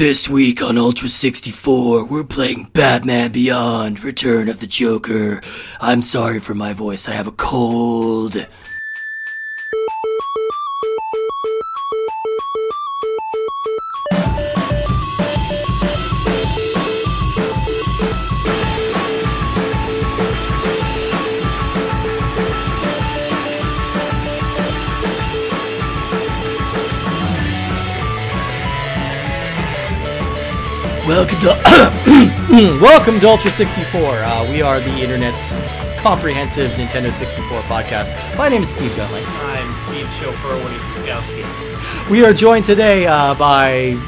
[0.00, 5.42] This week on Ultra 64, we're playing Batman Beyond Return of the Joker.
[5.78, 8.46] I'm sorry for my voice, I have a cold.
[31.20, 31.48] Welcome to
[32.80, 34.00] Welcome to Ultra 64.
[34.00, 35.54] Uh, we are the internet's
[36.00, 38.38] comprehensive Nintendo 64 podcast.
[38.38, 39.20] My name is Steve Bentley.
[39.26, 41.44] I'm Steve Siskowski.
[42.10, 43.98] We are joined today uh, by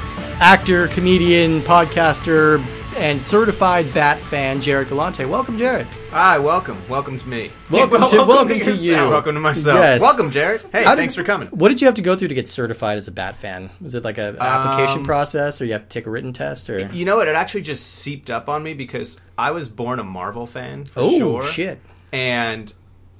[0.41, 2.64] actor, comedian, podcaster,
[2.96, 5.27] and certified Bat fan Jared Galante.
[5.27, 5.86] Welcome, Jared.
[6.12, 6.76] Hi, welcome.
[6.90, 7.50] Welcome to me.
[7.70, 8.82] Welcome, welcome to to welcome to, yourself.
[8.82, 8.92] you.
[9.10, 9.78] Welcome to myself.
[9.78, 10.00] Yes.
[10.02, 10.60] Welcome, Jared.
[10.70, 11.48] Hey, How did- thanks for coming.
[11.48, 13.70] What did you have to go through to get certified as a Bat fan?
[13.80, 16.34] Was it like a, an application Um, process, or you have to take a written
[16.34, 17.28] test, or You know what?
[17.28, 21.00] It actually just seeped up on me because I was born a Marvel fan for
[21.00, 21.42] oh sure.
[21.44, 21.80] shit?
[22.12, 22.72] And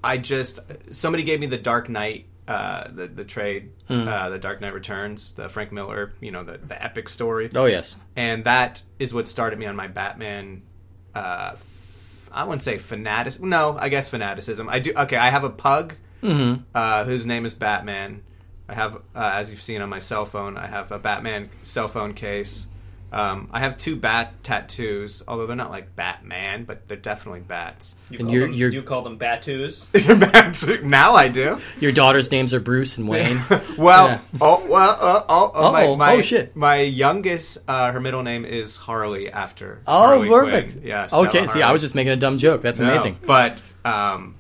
[0.05, 4.07] I just somebody gave me the Dark Knight, uh, the the trade, Hmm.
[4.07, 7.49] uh, the Dark Knight Returns, the Frank Miller, you know, the the epic story.
[7.55, 7.97] Oh yes.
[8.17, 10.63] and that is what started me on my Batman.
[11.15, 11.72] Uh, f-
[12.33, 13.41] I wouldn't say fanatic.
[13.41, 14.69] No, I guess fanaticism.
[14.69, 14.93] I do.
[14.97, 16.63] Okay, I have a pug Mm-hmm.
[16.75, 18.23] uh, whose name is Batman.
[18.69, 21.89] I have, uh, as you've seen on my cell phone, I have a Batman cell
[21.89, 22.69] phone case.
[23.15, 27.95] Um, I have two bat tattoos, although they're not like Batman, but they're definitely bats.
[28.09, 29.85] You And call you're- them, you're- do you call them Batus?
[30.33, 31.61] Bats- now I do.
[31.79, 33.39] Your daughter's names are Bruce and Wayne.
[33.77, 34.21] Well, Yeah.
[34.41, 35.97] oh well, uh, oh, oh, my, Uh-oh.
[35.97, 36.57] my, Oh, shit.
[36.57, 39.81] My youngest, uh, her middle name is Harley after.
[39.87, 40.73] oh, Harley perfect.
[40.73, 40.87] Quinn.
[40.87, 41.07] Yeah.
[41.07, 41.47] Stella okay.
[41.49, 41.73] See, I Harley.
[41.75, 42.63] was just making a dumb joke.
[42.63, 43.19] That's No, amazing.
[43.27, 44.37] But um,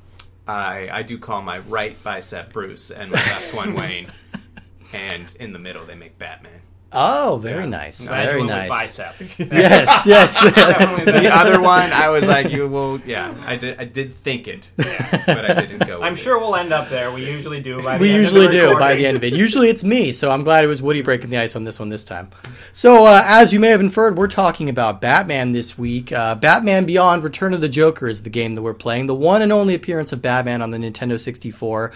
[0.48, 4.06] I I do call my right bicep Bruce and my left one Wayne,
[4.94, 6.60] and in the middle they make Batman.
[6.94, 7.70] Oh, very Yeah.
[7.70, 8.06] nice.
[8.06, 8.68] Had Very nice.
[8.68, 9.14] Bicep.
[9.38, 10.40] Yes, yes.
[10.40, 14.70] the other one, I was like, you will, yeah, I did, I did think it,
[14.76, 16.02] but I didn't go.
[16.02, 17.10] I'm sure we'll end up there.
[17.10, 17.82] We usually do.
[17.82, 19.32] By the we end usually of the do by the end of it.
[19.34, 21.88] Usually it's me, so I'm glad it was Woody breaking the ice on this one
[21.88, 22.28] this time.
[22.72, 26.12] So, uh, as you may have inferred, we're talking about Batman this week.
[26.12, 29.40] Uh, Batman Beyond Return of the Joker is the game that we're playing, the one
[29.42, 31.92] and only appearance of Batman on the Nintendo 64.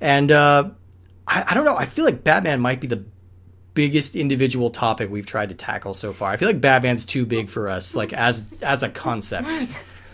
[0.00, 0.70] And uh,
[1.26, 3.04] I, I don't know, I feel like Batman might be the
[3.74, 6.30] biggest individual topic we've tried to tackle so far.
[6.32, 9.48] I feel like Batman's too big for us, like as as a concept.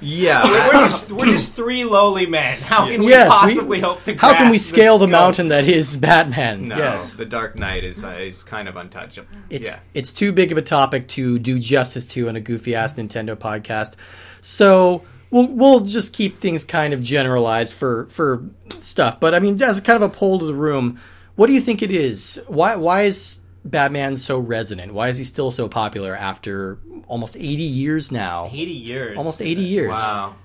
[0.03, 2.59] Yeah, We're just, we're just three lowly men.
[2.61, 4.15] How can we Yes, we- possibly hope to?
[4.17, 5.11] How can we scale the scope?
[5.13, 6.69] mountain that is Batman?
[6.69, 7.13] no, yes.
[7.13, 9.29] the Dark Knight is uh, is kind of untouchable.
[9.51, 9.81] It's yeah.
[9.93, 13.37] it's too big of a topic to do justice to in a goofy ass Nintendo
[13.37, 13.97] podcast.
[14.41, 18.43] So we'll we'll just keep things kind of generalized for for
[18.79, 19.21] stuff.
[19.21, 20.99] But I mean, as kind of a poll to the room,
[21.37, 22.41] what do you think it is?
[22.49, 24.93] Why why is Batman so resonant?
[24.95, 28.49] Why is he still so popular after almost eighty years now?
[28.53, 29.17] 80 years.
[29.19, 29.91] Almost eighty years.
[29.91, 30.37] Wow.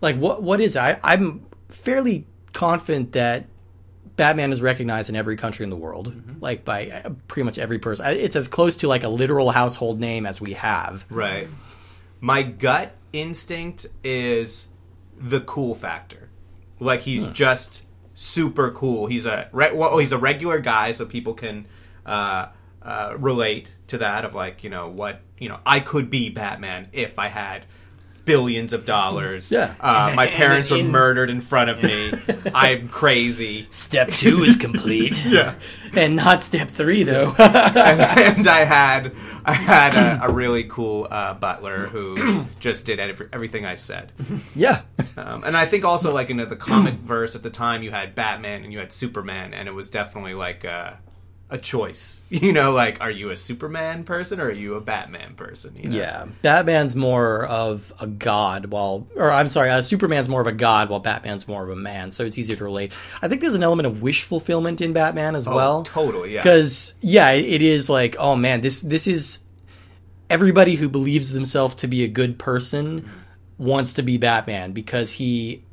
[0.00, 0.80] Like what what is it?
[0.80, 3.46] I, I'm fairly confident that
[4.16, 6.40] Batman is recognized in every country in the world, Mm-hmm.
[6.40, 8.06] like by uh, pretty much every person.
[8.08, 11.04] It's as close to like a literal household name as we have.
[11.10, 11.48] Right.
[12.20, 14.68] My gut instinct is
[15.18, 16.28] the cool factor.
[16.80, 19.06] Like he's just super cool.
[19.06, 21.66] He's a re- well, he's a regular guy, so people can
[22.06, 22.46] uh,
[22.82, 24.24] uh, relate to that.
[24.24, 27.66] Of like, you know, what you know, I could be Batman if I had
[28.24, 29.50] billions of dollars.
[29.50, 29.74] Yeah.
[29.80, 32.12] Uh, my parents were in- murdered in front of me.
[32.54, 33.66] I'm crazy.
[33.70, 35.24] Step two is complete.
[35.34, 35.54] Yeah.
[35.94, 37.34] And not step three though.
[37.38, 42.98] and, and I had I had a, a really cool uh, butler who just did
[43.00, 44.12] every, everything I said.
[44.54, 44.82] yeah.
[45.16, 48.14] Um, and I think also like in the comic verse at the time, you had
[48.14, 50.98] Batman and you had Superman, and it was definitely like a,
[51.54, 52.20] a choice.
[52.34, 55.76] You know, like are you a Superman person or are you a Batman person?
[55.76, 55.96] You know?
[55.96, 60.52] Yeah, Batman's more of a god, while, or I'm sorry, uh, Superman's more of a
[60.52, 62.10] god, while Batman's more of a man.
[62.10, 62.92] So it's easier to relate.
[63.22, 65.82] I think there's an element of wish fulfillment in Batman as Oh, well.
[65.84, 66.34] totally.
[66.34, 66.42] Yeah.
[66.42, 69.38] because yeah, it it is like, oh man, this this is
[70.28, 73.08] everybody who believes themselves to be a good person
[73.58, 75.63] wants to be Batman because he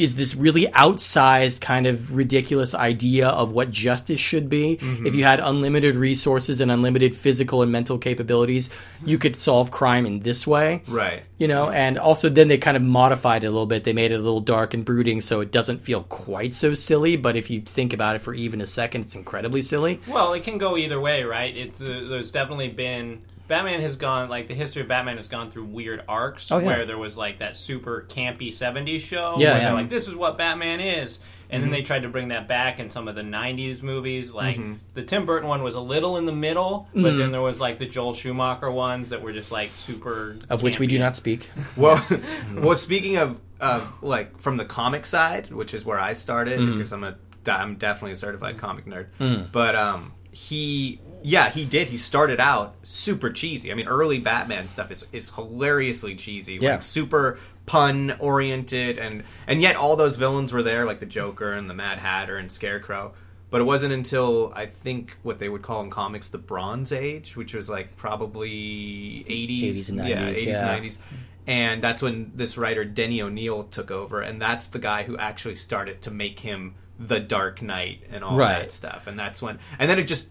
[0.00, 4.78] is this really outsized kind of ridiculous idea of what justice should be.
[4.80, 8.70] If you had unlimited resources and unlimited physical and mental capabilities,
[9.04, 10.82] you could solve crime in this way.
[10.88, 11.22] right.
[11.38, 13.84] You know, and also then they kind of modified it a little bit.
[13.84, 17.16] They made it a little dark and brooding so it doesn't feel quite so silly,
[17.16, 20.00] but if you think about it for even a second, it's incredibly silly.
[20.06, 21.56] Well, it can go either way, right?
[21.56, 25.50] It's uh, there's definitely been Batman has gone like the history of Batman has gone
[25.50, 26.66] through weird arcs Oh, yeah.
[26.66, 29.64] where there was like that super campy '70s show Yeah, where yeah.
[29.64, 31.18] they're like, "This is what Batman is,"
[31.50, 31.78] and then mm-hmm.
[31.78, 34.32] they tried to bring that back in some of the '90s movies.
[34.32, 34.74] Like mm-hmm.
[34.94, 37.18] the Tim Burton one was a little in the middle, but mm-hmm.
[37.18, 40.36] then there was like the Joel Schumacher ones that were just like super.
[40.48, 41.50] Of which we do not speak.
[41.76, 42.00] Well,
[42.54, 42.76] well.
[42.76, 47.02] Speaking of, of like from the comic side, which is where I started, because I'm
[47.02, 49.06] a, I'm definitely a certified comic nerd.
[49.18, 49.50] Mm.
[49.50, 51.88] But um, he, yeah, he did.
[51.88, 53.70] He started out super cheesy.
[53.70, 56.72] I mean, early Batman stuff is is hilariously cheesy, Yeah.
[56.72, 61.52] like super pun oriented, and and yet all those villains were there, like the Joker
[61.52, 63.12] and the Mad Hatter and Scarecrow.
[63.50, 67.36] But it wasn't until I think what they would call in comics the Bronze Age,
[67.36, 70.78] which was like probably 80s, 80s and yeah, 90s, 80s, yeah.
[70.78, 70.98] 90s.
[71.46, 75.56] And that's when this writer Denny O'Neil took over, and that's the guy who actually
[75.56, 78.60] started to make him the Dark Knight and all Right.
[78.60, 79.06] that stuff.
[79.06, 80.28] And that's when, and then it just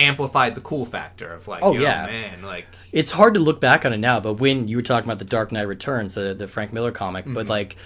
[0.00, 2.06] amplified the cool factor of like, Oh, yeah.
[2.06, 5.06] man, like It's hard to look back on it now, but when you were talking
[5.08, 7.50] about the Dark Knight Returns, the the Frank Miller comic, but Mm-hmm.
[7.50, 7.76] like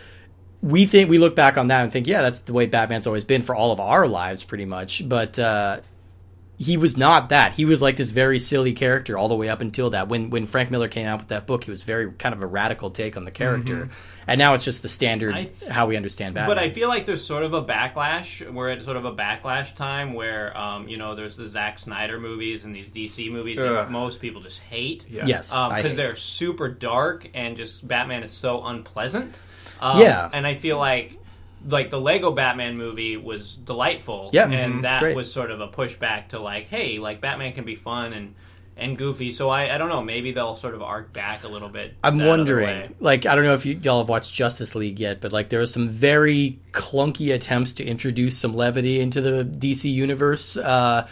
[0.62, 3.24] we think we look back on that and think, yeah, that's the way Batman's always
[3.24, 5.06] been for all of our lives, pretty much.
[5.06, 5.80] But uh,
[6.56, 7.52] he was not that.
[7.54, 10.08] He was like this very silly character all the way up until that.
[10.08, 12.46] When when Frank Miller came out with that book, he was very kind of a
[12.46, 13.88] radical take on the character,
[14.26, 16.56] and now it's just the standard th- how we understand Batman.
[16.56, 18.48] But I feel like there's sort of a backlash.
[18.50, 22.20] We're at sort of a backlash time where, um, you know, there's the Zack Snyder
[22.20, 25.04] movies and these DC movies that most people just hate.
[25.08, 25.24] Yeah.
[25.26, 26.18] yes, because hate they're it.
[26.18, 29.40] super dark and just Batman is so unpleasant.
[29.80, 30.30] Um, Yeah.
[30.32, 31.18] and I feel like
[31.66, 34.30] like the Lego Batman movie was delightful.
[34.32, 37.64] Yeah, and it's that was sort of a pushback to like, hey, like Batman can
[37.64, 38.34] be fun and
[38.76, 39.32] and goofy.
[39.32, 41.94] So I I don't know, maybe they'll sort of arc back a little bit.
[42.02, 45.32] I'm wondering, like, I don't know if you, y'all have watched Justice League yet, but
[45.32, 50.56] like, there are some very clunky attempts to introduce some levity into the DC universe,
[50.56, 51.08] uh,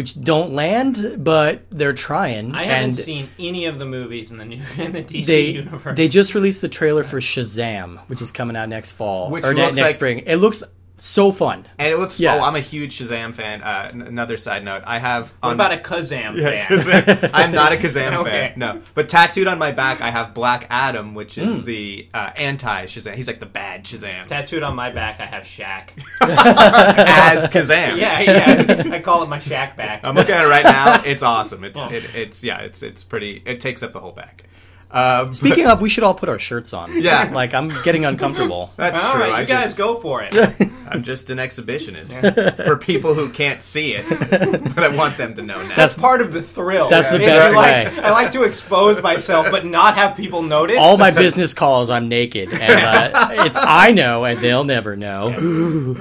[0.00, 2.54] which don't land, but they're trying.
[2.54, 5.50] I haven't and seen any of the movies in the new in the DC they
[5.50, 5.94] universe.
[5.94, 9.52] they just released the trailer for Shazam, which is coming out next fall Which or
[9.52, 10.18] ne- next like- spring.
[10.20, 10.62] It looks
[11.02, 11.66] so fun.
[11.78, 12.20] And it looks.
[12.20, 12.36] Yeah.
[12.36, 13.62] Oh, I'm a huge Shazam fan.
[13.62, 15.30] Uh, n- another side note: I have.
[15.40, 16.78] what on- about a Kazam Yeah, fan?
[16.78, 17.30] Kazam.
[17.34, 18.30] I'm not a Kazam Okay.
[18.30, 18.52] fan.
[18.56, 22.86] No, but tattooed on my back, I have Black Adam, which is the uh, anti
[22.86, 23.14] Shazam.
[23.14, 25.90] He's like the bad Shazam Tattooed on my back, I have Shaq.
[26.20, 27.96] as Kazam.
[27.96, 28.92] Yeah, yeah.
[28.94, 30.00] I call it my Shaq back.
[30.04, 31.02] I'm looking at it right now.
[31.04, 31.64] It's awesome.
[31.64, 31.88] It's Oh.
[31.88, 32.60] it, it's yeah.
[32.60, 33.42] It's it's pretty.
[33.46, 34.44] It takes up the whole back.
[34.92, 37.00] Um, Speaking of, we should all put our shirts on.
[37.00, 37.30] Yeah.
[37.32, 38.72] like I'm getting uncomfortable.
[38.76, 39.20] that's All true.
[39.20, 40.34] right, I you guys just, go for it.
[40.88, 44.08] I'm just an exhibitionist for people who can't see it,
[44.74, 45.76] but I want them to know now.
[45.76, 46.90] That's part of the thrill.
[46.90, 48.02] That's the best like, way.
[48.02, 50.78] I like to expose myself, but not have people notice.
[50.80, 55.28] All my business calls, I'm naked, and uh, it's I know, and they'll never know.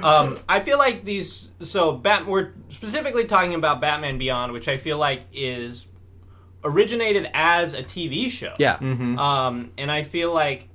[0.02, 1.52] Um, I feel like these.
[1.62, 5.86] So, Bat, we're specifically talking about Batman Beyond, which I feel like is
[6.64, 8.54] originated as a TV show.
[8.58, 8.78] Yeah.
[8.78, 9.18] Mm-hmm.
[9.18, 10.70] Um, and I feel like,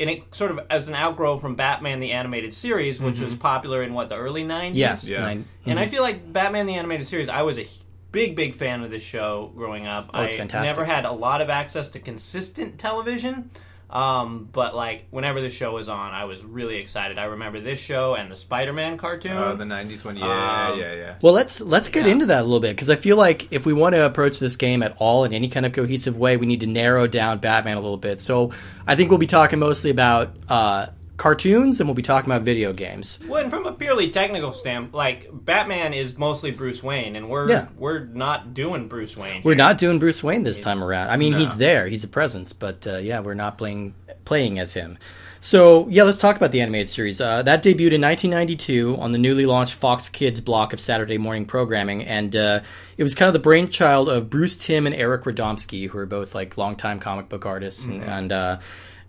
[0.00, 3.40] and it sort of as an outgrow from Batman the Animated Series, which was mm-hmm.
[3.40, 4.72] popular in what the early '90s.
[4.74, 5.04] Yes.
[5.04, 5.20] Yeah.
[5.20, 5.90] Nine- And I mm-hmm.
[5.90, 7.66] feel like Batman the Animated Series, I was a
[8.10, 10.10] big, big fan of this show growing up.
[10.14, 10.76] Oh, it's I fantastic.
[10.76, 13.50] never had a lot of access to consistent television.
[13.92, 17.18] Um, but like whenever the show was on, I was really excited.
[17.18, 19.36] I remember this show and the Spider-Man cartoon.
[19.36, 20.16] Oh, the '90s one.
[20.16, 21.14] Yeah, Um, yeah, yeah.
[21.20, 22.12] Well, let's let's get Yeah.
[22.12, 24.56] into that a little bit because I feel like if we want to approach this
[24.56, 27.76] game at all in any kind of cohesive way, we need to narrow down Batman
[27.76, 28.18] a little bit.
[28.18, 28.52] So
[28.86, 30.86] I think we'll be talking mostly about uh,
[31.16, 33.20] cartoons and we'll be talking about video games.
[33.28, 37.48] Well, and from a purely technical standpoint, like Batman is mostly Bruce Wayne, and we're
[37.50, 37.66] Yeah.
[37.76, 39.42] we're not doing Bruce Wayne.
[39.44, 41.10] We're not doing Bruce Wayne this time around.
[41.10, 41.38] I mean, No.
[41.38, 44.98] he's there, he's a presence, but uh, yeah, we're not playing playing as him.
[45.40, 47.20] So yeah, let's talk about the animated series.
[47.20, 51.44] Uh, that debuted in 1992 on the newly launched Fox Kids block of Saturday morning
[51.44, 52.60] programming, and uh,
[52.96, 56.34] it was kind of the brainchild of Bruce Timm and Eric Radomski, who are both
[56.34, 58.02] like longtime comic book artists, and.
[58.02, 58.58] and uh,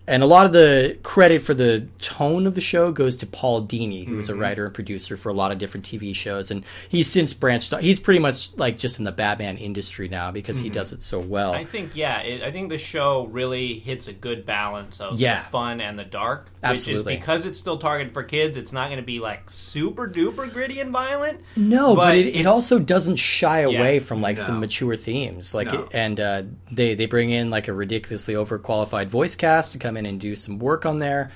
[0.06, 3.66] and a lot of the credit for the tone of the show goes to Paul
[3.66, 6.50] Dini, who was a writer and producer for a lot of different TV shows.
[6.50, 7.80] And he's since branched out.
[7.82, 11.18] He's pretty much like just in the Batman industry now because he does it so
[11.20, 11.52] well.
[11.52, 15.38] I think yeah, it, I think the show really hits a good balance of Yeah.
[15.40, 16.48] the fun and the dark.
[16.62, 17.04] Absolutely.
[17.04, 18.56] Which is because it's still targeted for kids.
[18.56, 21.40] It's not going to be like super duper gritty and violent.
[21.56, 24.42] No, but, But it, it also doesn't shy away from like No.
[24.42, 25.54] some mature themes.
[25.54, 25.82] Like, No.
[25.84, 29.93] it, and uh, they they bring in like a ridiculously overqualified voice cast to come
[29.96, 31.30] in and do some work on there,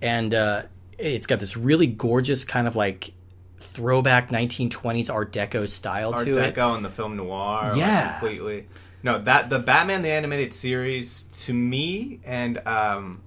[0.00, 0.62] and uh,
[0.98, 3.12] it's got this really gorgeous kind of like
[3.58, 6.44] throwback 1920s Art Deco style Art to it.
[6.44, 7.68] Art Deco and the film noir.
[7.70, 8.18] like, Yeah.
[8.18, 8.66] completely.
[9.02, 13.20] No, that the Batman the animated series to me, and um,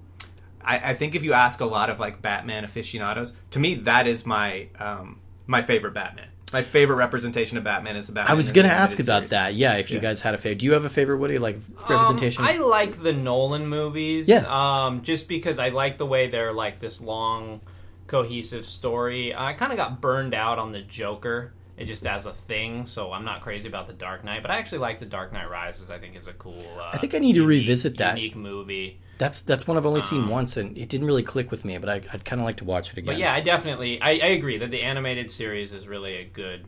[0.64, 4.06] I, I think if you ask a lot of like Batman aficionados, to me that
[4.06, 6.28] is my um, my favorite Batman.
[6.52, 8.32] My favorite representation of Batman is the Batman.
[8.32, 9.30] I was gonna ask about series.
[9.30, 9.54] that.
[9.54, 10.02] Yeah, if you Yeah.
[10.02, 12.44] guys had a favorite, do you have a favorite Woody like representation?
[12.44, 14.28] Um, I like the Nolan movies.
[14.28, 14.44] Yeah.
[14.46, 17.60] Um, just because I like the way they're like this long,
[18.06, 19.34] cohesive story.
[19.34, 21.52] I kind of got burned out on the Joker.
[21.76, 24.56] It just as a thing, so I'm not crazy about the Dark Knight, but I
[24.58, 25.90] actually like the Dark Knight Rises.
[25.90, 26.64] I think is a cool.
[26.78, 28.16] Uh, I think I need to unique- revisit that.
[28.16, 29.00] unique movie.
[29.18, 31.78] That's that's one I've only seen once, and it didn't really click with me.
[31.78, 33.06] But I, I'd kind of like to watch it again.
[33.14, 36.64] But yeah, I definitely I, I agree that the animated series is really a good.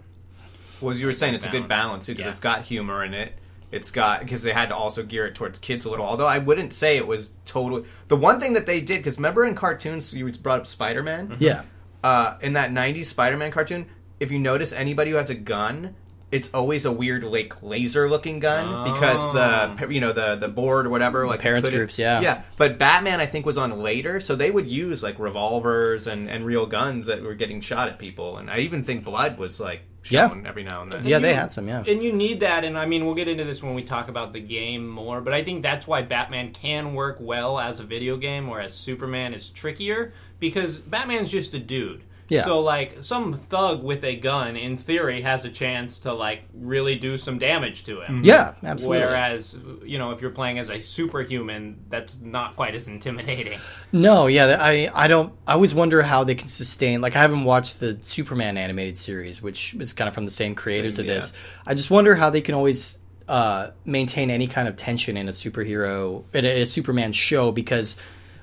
[0.80, 2.06] Well, as you were saying, it's a good Balance.
[2.06, 2.30] balance because Yeah.
[2.30, 3.32] it's got humor in it.
[3.70, 6.06] It's got because they had to also gear it towards kids a little.
[6.06, 7.84] Although I wouldn't say it was total.
[8.06, 11.36] The one thing that they did because remember in cartoons you brought up Spider Man.
[11.40, 11.64] yeah,
[12.02, 13.86] uh, in that 90s Spider-Man cartoon,
[14.20, 15.96] if you notice anybody who has a gun,
[16.30, 19.88] it's always a weird like laser looking gun because the oh.
[19.88, 22.20] you know the the board or whatever like parents couldn't- groups, yeah.
[22.20, 26.28] yeah but batman i think was on later so they would use like revolvers and
[26.28, 29.58] and real guns that were getting shot at people and i even think blood was
[29.58, 29.80] like
[30.10, 30.28] Yeah.
[30.28, 31.66] shown every now and then yeah, they had some.
[31.68, 34.08] Yeah, And you need that, and I mean, we'll get into this when we talk
[34.08, 37.84] about the game more, but I think that's why Batman can work well as a
[37.84, 42.04] video game, whereas Superman is trickier, because Batman's just a dude.
[42.28, 42.44] Yeah.
[42.44, 46.94] So, like, some thug with a gun, in theory, has a chance to, like, really
[46.96, 48.20] do some damage to him.
[48.22, 49.06] yeah, absolutely.
[49.06, 53.58] Whereas, you know, if you're playing as a superhuman, that's not quite as intimidating.
[53.92, 55.32] No, yeah, I I don't.
[55.46, 57.00] I always wonder how they can sustain.
[57.00, 60.54] Like, I haven't watched the Superman animated series, which is kind of from the same
[60.54, 61.32] creators Same, of this.
[61.32, 61.62] yeah.
[61.66, 65.32] I just wonder how they can always uh, maintain any kind of tension in a
[65.32, 67.96] superhero in a, a Superman show because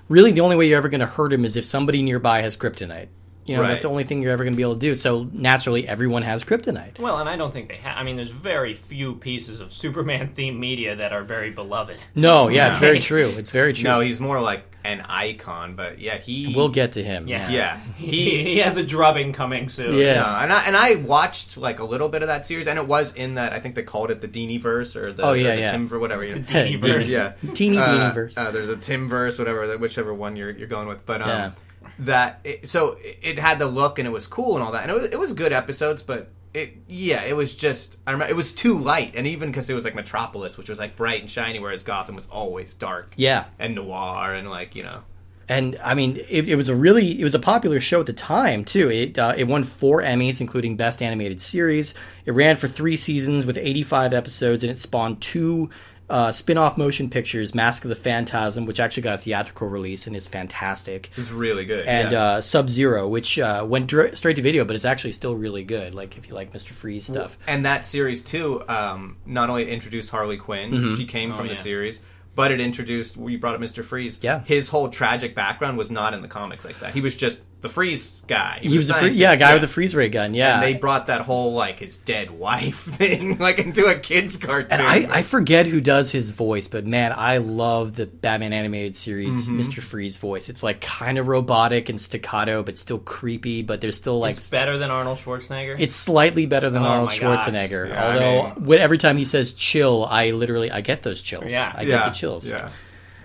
[0.10, 2.56] really the only way you're ever going to hurt him is if somebody nearby has
[2.58, 3.08] kryptonite.
[3.46, 3.68] You know, Right.
[3.70, 4.96] that's the only thing you're ever going to be able to do.
[4.96, 6.98] So naturally, everyone has kryptonite.
[7.00, 7.96] Well, and I don't think they have.
[7.98, 12.04] I mean, there's very few pieces of Superman themed media that are very beloved.
[12.16, 13.30] No, yeah, it's very true.
[13.38, 13.84] It's very true.
[13.84, 17.28] no he's more like an icon but yeah he we'll get to him.
[17.28, 17.50] Yeah.
[17.50, 19.96] yeah He, he has a drubbing coming soon.
[19.96, 20.22] Yeah.
[20.22, 22.88] No, and I and I watched like a little bit of that series, and it
[22.88, 25.50] was in that I think they called it the Deanie verse or the, Oh, yeah,
[25.52, 25.72] or the yeah.
[25.72, 26.24] Tim or whatever.
[26.24, 26.42] You know.
[26.42, 27.08] Deanie verse.
[27.10, 28.38] yeah, Teeny uh, Beanie verse.
[28.38, 31.06] Uh, there's the Tim verse, whatever, whichever one you're you're going with.
[31.06, 31.52] But um, Yeah.
[32.00, 34.92] That it, so it, had the look and it was cool and all that, and
[34.92, 36.32] it was it was good episodes, but.
[36.54, 39.74] It, yeah, it was just I remember it was too light, and even because it
[39.74, 43.44] was like Metropolis, which was like bright and shiny, whereas Gotham was always dark, Yeah.
[43.60, 45.02] and noir, and like you know,
[45.50, 48.14] and I mean, it, it was a really it was a popular show at the
[48.14, 48.90] time too.
[48.90, 51.94] It uh, it won four Emmys, including Best Animated Series.
[52.26, 55.70] It ran for three seasons with 85 episodes, and it spawned two
[56.10, 60.16] uh, spin-off motion pictures: Mask of the Phantasm, which actually got a theatrical release and
[60.16, 61.86] is fantastic, It's really good.
[61.88, 62.22] and yeah.
[62.24, 65.64] uh, Sub Zero, which uh, went dr- straight to video, but it's actually still really
[65.64, 65.96] good.
[65.96, 67.38] Like if you like Mister Freeze stuff.
[67.48, 70.96] And that series too, um, not only introduced Harley Quinn, Mm-hmm.
[70.96, 71.60] she came from the yeah.
[71.60, 72.02] series,
[72.36, 73.16] but it introduced.
[73.18, 74.20] You brought up Mister Freeze.
[74.22, 74.44] Yeah.
[74.44, 76.94] his whole tragic background was not in the comics like that.
[76.94, 78.60] He was just the Freeze guy.
[78.62, 80.34] He was a free, yeah, guy with a freeze ray gun.
[80.34, 84.38] Yeah, And they brought that whole like his dead wife thing like into a kids
[84.38, 84.72] cartoon.
[84.72, 88.96] And I, I forget who does his voice, but man, I love the Batman animated
[88.96, 89.60] series Mm-hmm.
[89.60, 89.82] Mr.
[89.82, 90.50] Freeze voice.
[90.50, 93.64] It's like kind of robotic and staccato, but still creepy.
[93.64, 95.76] But there's still like It's better than Arnold Schwarzenegger.
[95.80, 97.10] it's slightly better than Oh Arnold.
[97.10, 97.90] Schwarzenegger.
[97.90, 101.52] Yeah, I although mean- every time he says "chill," I literally I get those chills.
[101.52, 101.72] Yeah.
[101.76, 102.50] I get yeah, the chills.
[102.50, 102.70] Yeah,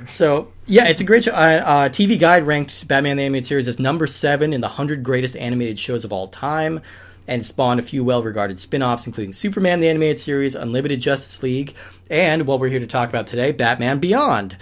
[0.06, 1.32] So yeah, it's a great show.
[1.32, 5.02] Uh, uh, TV Guide ranked Batman the Animated Series as number seven in the hundred
[5.02, 6.80] greatest animated shows of all time,
[7.26, 11.74] and spawned a few well-regarded spin-offs, including Superman the Animated Series, Unlimited Justice League,
[12.10, 14.56] and what we're here to talk about today, Batman Beyond.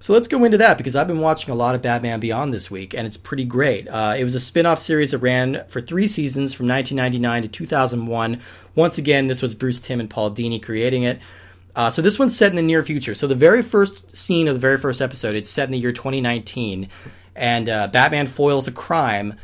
[0.00, 2.70] So let's go into that because I've been watching a lot of Batman Beyond this
[2.70, 3.86] week, and it's pretty great.
[3.86, 8.40] Uh, it was a spin-off series that ran for three seasons from 1999 to 2001.
[8.74, 11.20] Once again, this was Bruce Timm and Paul Dini creating it.
[11.74, 13.14] Uh, so this one's set in the near future.
[13.14, 15.92] So the very first scene of the very first episode, it's set in the year
[15.92, 16.88] 2019,
[17.36, 19.34] and uh, Batman foils a crime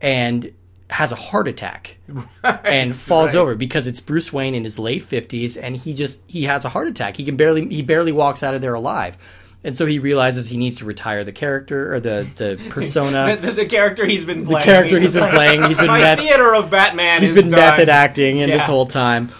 [0.00, 0.52] and
[0.90, 1.98] has a heart attack
[2.42, 3.40] and falls right.
[3.40, 6.70] over because it's Bruce Wayne in his late 50s, and he just he has a
[6.70, 7.16] heart attack.
[7.16, 9.16] He can barely he barely walks out of there alive.
[9.64, 13.36] And so he realizes he needs to retire the character or the the persona.
[13.36, 14.64] the, the, the character he's been playing.
[14.64, 17.20] character he's been playing, he's been My met- theater of Batman.
[17.20, 17.58] He's been done.
[17.60, 19.30] method acting in this whole time.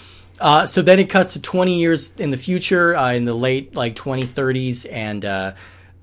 [0.41, 3.75] Uh, so then it cuts to 20 years in the future, uh, in the late
[3.75, 5.53] like 2030s, and uh,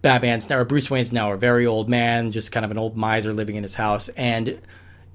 [0.01, 2.97] Batman's now, or Bruce Wayne's now a very old man, just kind of an old
[2.97, 4.61] miser living in his house, and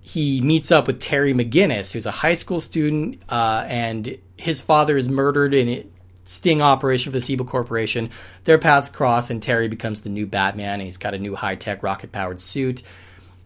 [0.00, 4.96] he meets up with Terry McGinnis, who's a high school student, uh, and his father
[4.96, 5.86] is murdered in a
[6.24, 8.10] sting operation for the Siebel Corporation.
[8.44, 10.74] Their paths cross, and Terry becomes the new Batman.
[10.74, 12.82] And he's got a new high tech rocket powered suit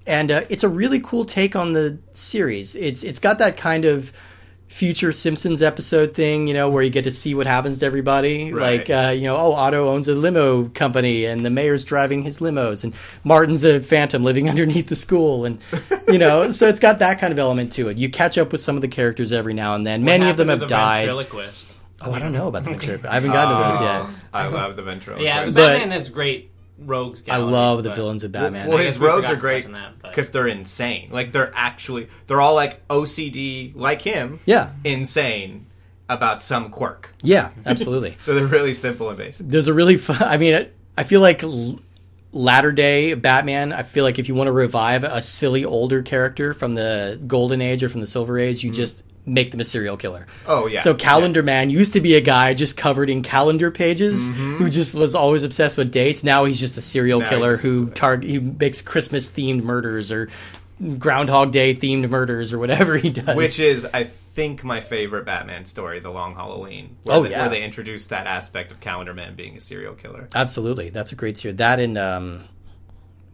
[0.07, 2.77] and uh, it's a really cool take on the series.
[2.77, 4.13] It's it's got that kind of
[4.75, 8.53] future Simpsons episode thing, you know, where you get to see what happens to everybody.
[8.53, 8.81] Right.
[8.81, 12.41] Like, uh, you know, oh, Otto owns a limo company, and the mayor's driving his
[12.41, 15.61] limos, and Martin's a phantom living underneath the school, and
[16.09, 17.99] you know, so it's got that kind of element to it.
[17.99, 20.03] You catch up with some of the characters every now and then.
[20.03, 21.07] Many of them have the died.
[21.07, 21.77] Ventriloquist.
[22.01, 23.07] Oh, I don't know about the ventriloquist.
[23.07, 24.23] I haven't gotten to those yet.
[24.33, 25.25] I love the ventriloquist.
[25.25, 27.23] Yeah, Batman has great rogues.
[27.29, 28.69] I love the villains of Batman.
[28.69, 30.49] Well, I his guess we rogues forgot are to great touch that, but- because they're
[30.49, 31.09] insane.
[31.11, 34.41] Like they're actually they're all like OCD, like him.
[34.47, 34.71] Yeah.
[34.85, 35.67] insane
[36.09, 37.15] about some quirk.
[37.23, 38.17] yeah, absolutely.
[38.21, 39.49] So they're really simple and basic.
[39.49, 40.23] There's a really fun.
[40.23, 41.81] I mean, I feel like l-
[42.33, 43.73] latter day Batman.
[43.73, 47.63] I feel like if you want to revive a silly older character from the Golden
[47.63, 48.77] Age or from the Silver Age, you mm-hmm.
[48.77, 50.27] just make them a serial killer.
[50.47, 50.83] Oh, yeah.
[50.83, 54.95] So Calendar Man used to be a guy just covered in calendar pages who just
[54.95, 56.23] was always obsessed with dates.
[56.23, 60.29] Now he's just a serial Now killer who target he makes Christmas themed murders or
[60.99, 63.37] Groundhog Day themed murders or whatever he does.
[63.37, 66.97] Which is, I think, my favorite Batman story, The Long Halloween.
[67.05, 67.43] Where Oh, they, yeah.
[67.43, 70.29] Where they introduced that aspect of Calendar Man being a serial killer.
[70.35, 71.57] Absolutely, that's a great series.
[71.59, 72.45] That and um,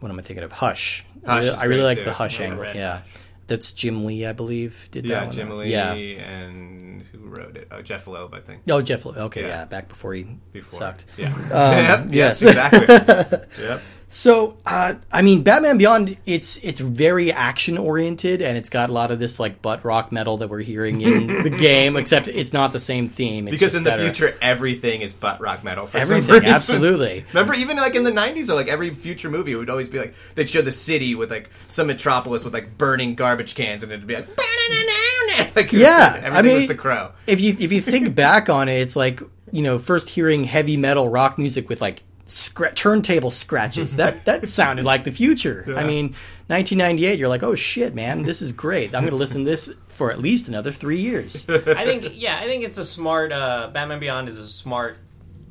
[0.01, 0.53] what am I thinking of?
[0.53, 1.05] Hush.
[1.27, 2.05] I Hush really, is I really like too.
[2.05, 2.65] the Hush I angle.
[2.75, 3.01] Yeah,
[3.50, 5.33] that's Jim Lee, I believe, did that Yeah, one.
[5.33, 5.92] Jim Lee Yeah.
[5.92, 7.69] and who wrote it?
[7.71, 8.62] Oh, Jeph Loeb, I think.
[8.71, 9.04] Oh, Jeff.
[9.04, 9.16] Lee.
[9.16, 9.49] Okay, yeah.
[9.49, 9.64] Yeah.
[9.66, 10.71] back before he Before.
[10.71, 11.04] sucked.
[11.19, 11.28] Yeah.
[11.28, 12.87] Um, yep, yes, exactly.
[13.62, 13.83] yep.
[14.12, 18.93] So, uh, I mean, Batman Beyond, it's it's very action oriented, and it's got a
[18.93, 22.52] lot of this like butt rock metal that we're hearing in the game, except it's
[22.52, 23.47] not the same theme.
[23.47, 24.02] It's Because in the better.
[24.02, 25.87] future, everything is butt rock metal.
[25.87, 27.25] For everything, absolutely.
[27.33, 30.14] Remember, even like in the '90s, or like every future movie would always be like
[30.35, 34.09] they'd show the city with like some metropolis with like burning garbage cans, and it'd
[34.09, 34.26] be like,
[35.57, 37.12] like Yeah, everything I mean- was the crow.
[37.29, 39.21] if you if you think back on it, it's like
[39.52, 43.97] you know first hearing heavy metal rock music with like scra- turntable scratches.
[43.97, 45.65] That that sounded like the future.
[45.77, 46.15] I mean,
[46.47, 47.19] 1998.
[47.19, 48.95] You're like, oh shit, man, this is great.
[48.95, 51.49] I'm going to listen to this for at least another three years.
[51.51, 54.99] I think yeah, I think it's a smart uh, Batman Beyond is a smart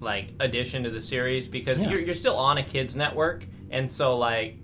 [0.01, 1.89] like addition to the series because Yeah.
[1.89, 4.55] you're you're still on a kids network, and so like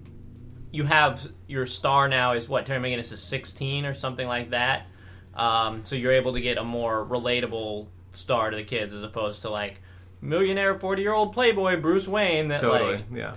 [0.72, 4.88] you have your star now is what Terry McGinnis is 16 or something like that.
[5.34, 9.42] Um, so you're able to get a more relatable star to the kids as opposed
[9.44, 9.82] to like
[10.22, 13.36] millionaire 40 year old playboy Bruce Wayne that Totally, like yeah.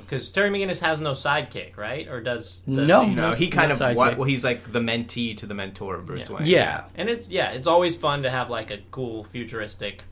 [0.00, 2.06] because Terry McGinnis has no sidekick, right?
[2.08, 3.04] Or does, does No.
[3.04, 3.14] he?
[3.14, 3.94] No, No, he kind no of sidekick.
[3.96, 4.16] what?
[4.18, 6.36] Well, he's like the mentee to the mentor of Bruce Yeah.
[6.36, 6.46] Wayne.
[6.46, 6.84] Yeah.
[6.94, 10.04] and it's yeah, it's always fun to have like a cool futuristic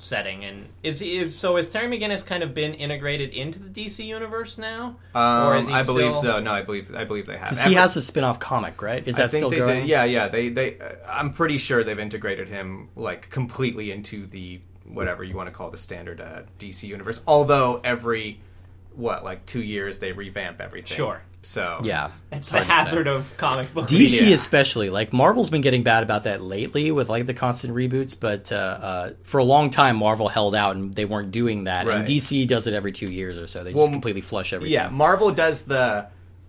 [0.00, 0.44] setting.
[0.44, 4.56] And is is so is Terry McGinnis kind of been integrated into the DC universe
[4.58, 6.40] now, Um, he I believe still- so.
[6.40, 7.48] No, I believe I believe they have.
[7.48, 9.06] 'Cause he has a spin-off comic, right?
[9.08, 9.80] Is that I think still they going?
[9.80, 9.88] did.
[9.88, 10.28] Yeah, yeah.
[10.28, 10.78] They they.
[10.78, 14.60] Uh, I'm pretty sure they've integrated him like completely into the
[14.92, 17.20] whatever you want to call the standard uh, DC universe.
[17.26, 18.40] Although every
[18.94, 20.96] what like two years they revamp everything.
[20.96, 21.22] Sure.
[21.42, 23.86] So Yeah, It's hard the hazard of comic book.
[23.86, 24.34] DC Yeah.
[24.34, 28.50] especially, like Marvel's been getting bad about that lately with like the constant reboots, but
[28.50, 31.86] uh, uh, for a long time Marvel held out and they weren't doing that.
[31.86, 33.62] And DC does it every two years or so.
[33.62, 34.72] They just completely flush everything.
[34.74, 36.08] Yeah, Marvel does the.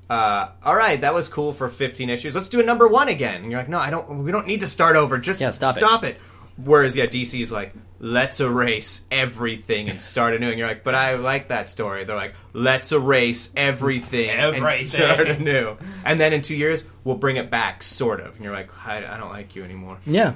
[0.09, 2.33] Uh, all right, that was cool for 15 issues.
[2.33, 3.43] Let's do a number one again.
[3.43, 4.23] And you're like, no, I don't.
[4.23, 5.19] We don't need to start over.
[5.19, 5.81] Just Yeah, stop it.
[5.85, 6.19] stop it.
[6.63, 10.49] Whereas, yeah, DC's like, let's erase everything and start anew.
[10.49, 12.03] And you're like, but I like that story.
[12.03, 15.77] They're like, let's erase everything, and start anew.
[16.05, 18.35] And then in two years, we'll bring it back, sort of.
[18.35, 19.97] And you're like, I, I don't like you anymore.
[20.05, 20.35] yeah.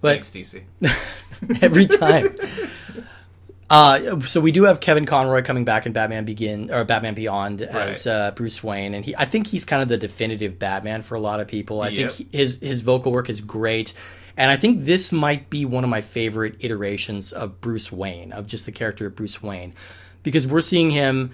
[0.00, 0.62] But Thanks, DC.
[1.62, 2.34] every time.
[3.68, 7.62] Uh, so we do have Kevin Conroy coming back in Batman Begin or Batman Beyond
[7.62, 8.12] as Right.
[8.12, 11.20] uh, Bruce Wayne, and he I think he's kind of the definitive Batman for a
[11.20, 11.80] lot of people.
[11.80, 12.12] I Yep.
[12.12, 13.92] think he- his his vocal work is great,
[14.36, 18.46] and I think this might be one of my favorite iterations of Bruce Wayne of
[18.46, 19.72] just the character of Bruce Wayne,
[20.22, 21.32] because we're seeing him.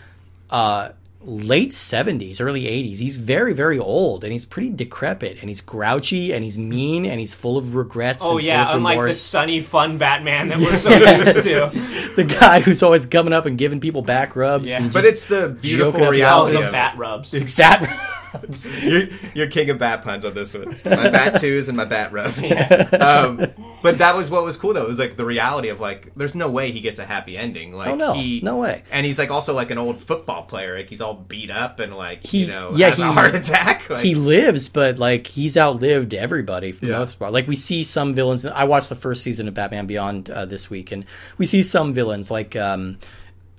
[0.50, 0.90] Uh,
[1.24, 6.32] late 70s early 80s he's very very old and he's pretty decrepit and he's grouchy
[6.34, 9.12] and he's mean and he's full of regrets Oh and yeah, full of unlike the
[9.12, 11.36] sunny, fun Batman that we're so Yes.
[11.36, 12.14] used to.
[12.16, 14.68] the guy who's always coming up and giving people back rubs.
[14.68, 14.82] Yeah.
[14.82, 17.30] and But just it's the joking beautiful up the All reality of bat rubs.
[17.56, 18.08] bat.
[18.82, 20.68] you're, you're king of bat puns on this one.
[20.84, 22.50] My bat twos and my bat rubs.
[23.00, 23.46] um,
[23.82, 24.84] but that was what was cool though.
[24.84, 27.72] It was like the reality of like, there's no way he gets a happy ending.
[27.72, 28.12] Like Oh, no.
[28.14, 28.82] he, No way.
[28.90, 30.76] And he's like also like an old football player.
[30.76, 33.34] Like he's all beat up and like He- you know yeah, has he- a heart
[33.34, 33.82] attack.
[33.92, 37.32] Like, he lives, but like he's outlived everybody for the most part.
[37.32, 38.46] Like we see some villains.
[38.46, 41.04] I watched the first season of Batman Beyond uh, this week, and
[41.36, 42.98] we see some villains like um,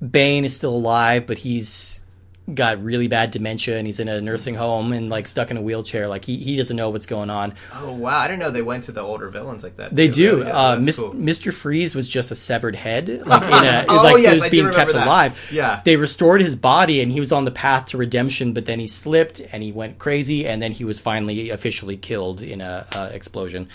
[0.07, 2.02] Bane is still alive, but he's
[2.53, 5.61] got really bad dementia and he's in a nursing home and like stuck in a
[5.61, 6.07] wheelchair.
[6.09, 7.53] Like he, he doesn't know what's going on.
[7.75, 9.95] oh wow, I didn't know they went to the older villains like that.
[9.95, 10.13] They too.
[10.13, 10.37] do.
[10.39, 11.13] Yeah, uh, Mis- cool.
[11.13, 11.53] Mr.
[11.53, 14.49] Freeze was just a severed head, like in a, Oh, like yes, it was I
[14.49, 15.07] being kept that.
[15.07, 15.49] alive.
[15.53, 15.81] Yeah.
[15.85, 18.51] they restored his body, and he was on the path to redemption.
[18.53, 22.41] But then he slipped, and he went crazy, and then he was finally officially killed
[22.41, 23.69] in a, uh explosion.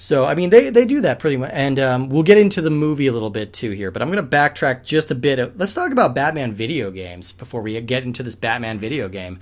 [0.00, 2.70] So I mean, they they do that pretty much, and um, we'll get into the
[2.70, 3.90] movie a little bit too here.
[3.90, 5.58] But I'm going to backtrack just a bit.
[5.58, 9.40] Let's talk about Batman video games before we get into this Batman video game.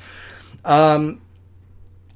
[0.64, 1.20] Um,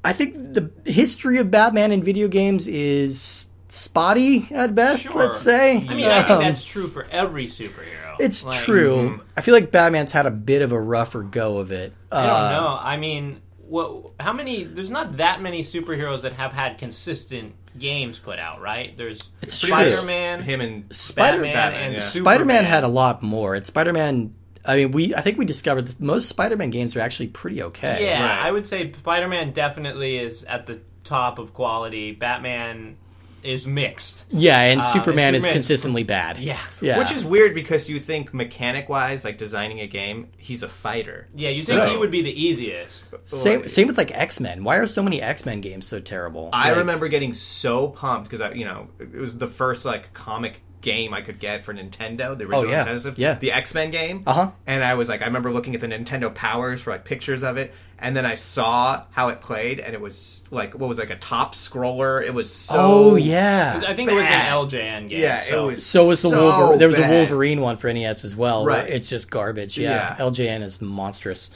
[0.02, 5.02] I think the history of Batman in video games is spotty at best.
[5.02, 5.16] Sure.
[5.16, 5.76] Let's say.
[5.86, 8.16] I mean, I think Um, that's true for every superhero.
[8.18, 9.20] it's Like, true.
[9.36, 11.92] I feel like Batman's had a bit of a rougher go of it.
[12.10, 12.78] I don't Uh, know.
[12.80, 14.12] I mean, what?
[14.18, 14.64] How many?
[14.64, 18.96] There's not that many superheroes that have had consistent games put out, right?
[18.96, 19.54] There's It's.
[19.54, 22.00] Spider-Man, Him and Spider- Batman, Batman, and yeah.
[22.00, 23.54] Spider-Man had a lot more.
[23.54, 24.34] It's Spider-Man.
[24.64, 25.14] I mean, we.
[25.14, 28.04] I think we discovered that most Spider-Man games are actually pretty okay.
[28.04, 28.46] Yeah, Right.
[28.46, 32.12] I would say Spider-Man definitely is at the top of quality.
[32.12, 32.96] Batman
[33.42, 34.26] is mixed.
[34.30, 36.38] Yeah, and Uh, Superman is consistently bad.
[36.38, 36.58] Yeah.
[36.80, 36.98] Yeah.
[36.98, 41.28] Which is weird because you think mechanic wise, like designing a game, he's a fighter.
[41.34, 43.12] Yeah, you So- think he would be the easiest?
[43.24, 43.60] same.
[43.60, 44.64] Like, Same with like X Men.
[44.64, 46.50] Why are so many X Men games so terrible?
[46.52, 50.12] I Like, remember getting so pumped because I, you know, it was the first like
[50.12, 52.36] comic game I could get for Nintendo.
[52.36, 52.86] The original Oh, yeah.
[52.86, 53.34] Nintendo Yeah.
[53.34, 54.22] the X Men game.
[54.26, 54.50] Uh-huh.
[54.66, 57.58] And I was like, I remember looking at the Nintendo Powers for like pictures of
[57.58, 61.10] it, and then I saw how it played, and it was like what was like
[61.10, 62.24] a top scroller.
[62.24, 62.74] It was so.
[62.76, 63.82] Oh yeah.
[63.86, 64.52] I think it was an bad.
[64.52, 65.20] LJN game.
[65.20, 65.68] Yeah, so.
[65.68, 65.86] it was.
[65.86, 66.78] So was the so Wolverine.
[66.78, 67.06] There was a.
[67.06, 68.64] Wolverine one for NES as well.
[68.64, 68.90] where Right.
[68.90, 69.78] It's just garbage.
[69.78, 70.16] Yeah.
[70.18, 70.24] Yeah.
[70.24, 71.50] LJN is monstrous.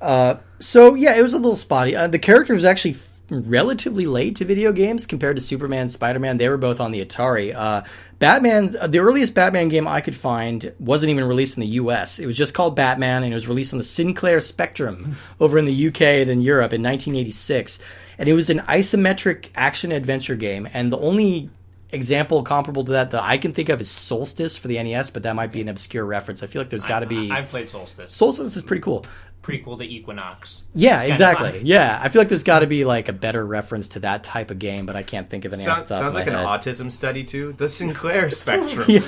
[0.00, 1.96] Uh, so yeah, it was a little spotty.
[1.96, 6.18] Uh, the character was actually f- relatively late to video games compared to Superman, Spider
[6.18, 6.36] Man.
[6.36, 7.54] They were both on the Atari.
[7.54, 7.82] Uh,
[8.18, 8.76] Batman.
[8.88, 12.18] The earliest Batman game I could find wasn't even released in the U.S.
[12.18, 15.64] It was just called Batman, and it was released on the Sinclair Spectrum over in
[15.64, 16.22] the U.K.
[16.22, 17.78] and in Europe in 1986.
[18.18, 21.50] And it was an isometric action adventure game, and the only
[21.92, 25.22] example comparable to that that I can think of is Solstice for the NES, but
[25.24, 26.42] that might be an obscure reference.
[26.42, 28.14] I feel like there's got to be I, have played Solstice.
[28.14, 29.04] Solstice is pretty cool.
[29.42, 30.64] Prequel to Equinox.
[30.74, 31.60] Yeah, kinda exactly.
[31.64, 34.50] Yeah, I feel like there's got to be like a better reference to that type
[34.50, 35.62] of game, but I can't think of any.
[35.66, 37.54] off Sounds, the top sounds of my like an autism study too.
[37.54, 38.86] The Sinclair Spectrum.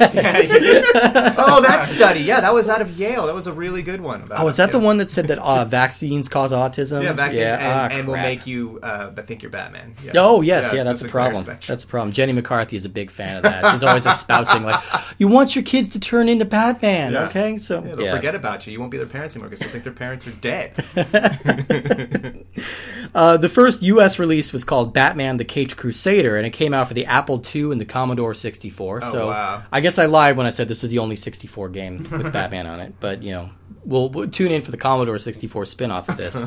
[1.45, 2.21] Oh, that study.
[2.21, 3.27] Yeah, that was out of Yale.
[3.27, 4.23] That was a really good one.
[4.23, 7.03] About Oh, is that the one that said that uh, vaccines cause autism?
[7.03, 9.95] Yeah, vaccines ah, and, and will make you uh, think you're Batman.
[10.05, 10.13] Yeah.
[10.17, 11.45] Oh yes, yeah, it's that's a problem.
[11.45, 11.73] Spectrum.
[11.73, 12.13] That's a problem.
[12.13, 13.71] Jenny McCarthy is a big fan of that.
[13.73, 14.83] She's always espousing like,
[15.19, 17.27] "You want your kids to turn into Batman, Yeah.
[17.27, 18.17] okay?" So Yeah, they'll yeah.
[18.17, 18.73] forget about you.
[18.73, 20.75] You won't be their parents anymore because they'll think their parents are dead.
[23.15, 24.19] Uh, the first U.S.
[24.19, 27.71] release was called Batman: The Caped Crusader, and it came out for the Apple II
[27.73, 29.03] and the Commodore 64.
[29.03, 29.63] so Oh, wow.
[29.71, 32.67] I guess I lied when I said this was the only 64 game with Batman
[32.67, 32.95] on it.
[33.01, 33.51] But you know,
[33.85, 36.43] we'll, we'll tune in for the Commodore 64 spin-off of this.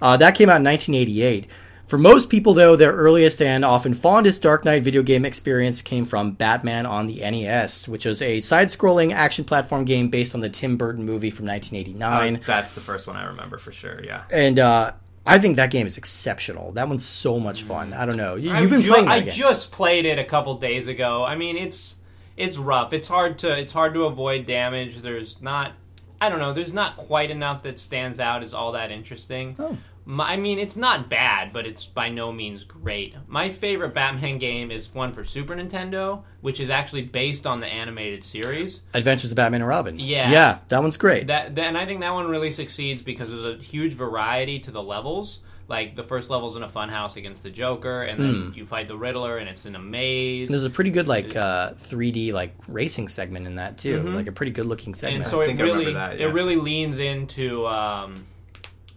[0.00, 1.46] uh, that came out in 1988.
[1.90, 6.04] For most people, though, their earliest and often fondest Dark Knight video game experience came
[6.04, 10.48] from Batman on the NES, which was a side-scrolling action platform game based on the
[10.48, 14.04] Tim Burton movie from 1989 Uh, that's the first one I remember for sure.
[14.04, 14.22] Yeah.
[14.30, 14.92] and uh,
[15.26, 16.70] I think that game is exceptional.
[16.70, 17.92] That one's so much fun.
[17.92, 18.36] I don't know.
[18.36, 19.34] You, I have been ju- playing I game.
[19.34, 21.24] just played it a couple days ago.
[21.24, 21.96] I mean, it's
[22.36, 22.92] it's rough.
[22.92, 24.98] It's hard to it's hard to avoid damage.
[24.98, 25.72] There's not
[26.20, 26.52] I don't know.
[26.52, 29.56] There's not quite enough that stands out as all that interesting.
[29.58, 29.76] Oh.
[30.04, 33.14] My, I mean, it's not bad, but it's by no means great.
[33.28, 37.66] My favorite Batman game is one for Super Nintendo, which is actually based on the
[37.66, 38.82] animated series.
[38.94, 39.98] Adventures of Batman and Robin.
[39.98, 40.30] Yeah.
[40.30, 41.26] yeah, that one's great.
[41.28, 44.70] That, that and I think that one really succeeds because there's a huge variety to
[44.70, 45.40] the levels.
[45.68, 48.98] Like the first level's in a funhouse against the Joker, and then you fight the
[48.98, 50.48] Riddler, and it's in a maze.
[50.48, 54.02] There's a pretty good like uh, 3D like racing segment in that too.
[54.02, 55.22] Like a pretty good looking segment.
[55.22, 58.26] and so I it think I remember really that, it really leans into um,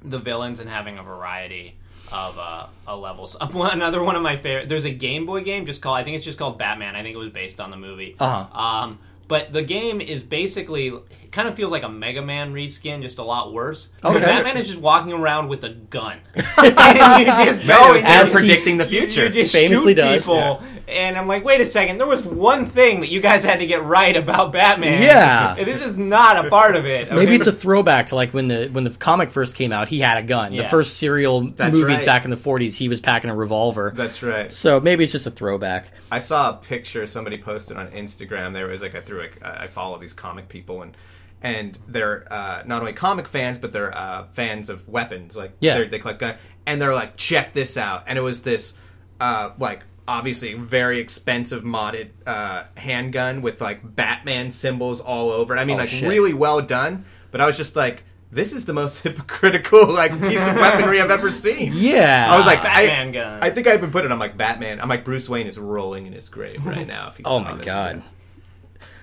[0.04, 1.76] the villains and having a variety
[2.12, 3.36] of uh, uh, levels.
[3.42, 4.70] Another one of my favorite.
[4.70, 5.98] There's a Game Boy game just called.
[5.98, 6.96] I think it's just called Batman.
[6.96, 8.16] I think it was based on the movie.
[8.20, 8.60] Uh-huh.
[8.60, 10.94] Um, but the game is basically
[11.32, 13.90] kind of feels like a Mega Man reskin, just a lot worse.
[14.04, 14.20] So Okay.
[14.20, 18.78] Batman is just walking around with a gun, and you just go and As predicting
[18.78, 19.24] the future.
[19.26, 21.98] You, just Famously shoot does, people, and I'm like, wait a second.
[21.98, 25.02] There was one thing that you guys had to get right about Batman.
[25.02, 25.56] Yeah.
[25.56, 27.10] This is not a part of it.
[27.10, 27.36] Maybe Okay?
[27.36, 29.88] it's a throwback to like when the when the comic first came out.
[29.88, 30.56] He had a gun.
[30.56, 32.06] The first serial That's movies right.
[32.06, 33.92] back in the 40s, he was packing a revolver.
[33.96, 34.52] That's right.
[34.52, 35.88] So maybe it's just a throwback.
[36.12, 38.54] I saw a picture somebody posted on Instagram.
[38.54, 40.96] There was like I threw like I follow these comic people and
[41.42, 45.36] and they're uh, not only comic fans but they're uh, fans of weapons.
[45.36, 45.78] Like Yeah.
[45.78, 48.74] they're- collect gun and they're like check this out and it was this
[49.22, 55.60] uh, like obviously very expensive modded uh, handgun with like Batman symbols all over it.
[55.60, 56.08] I mean Oh, like shit.
[56.10, 57.06] really well done.
[57.32, 58.04] But I was just like.
[58.32, 61.72] This is the most hypocritical like piece of weaponry I've ever seen.
[61.76, 62.26] Yeah.
[62.32, 63.40] I was like, Batman I, gun.
[63.44, 64.12] I think I even put it.
[64.12, 64.82] I'm like Batman.
[64.82, 67.10] I'm like Bruce Wayne is rolling in his grave right now.
[67.10, 67.66] If he Oh my this.
[67.66, 68.02] god.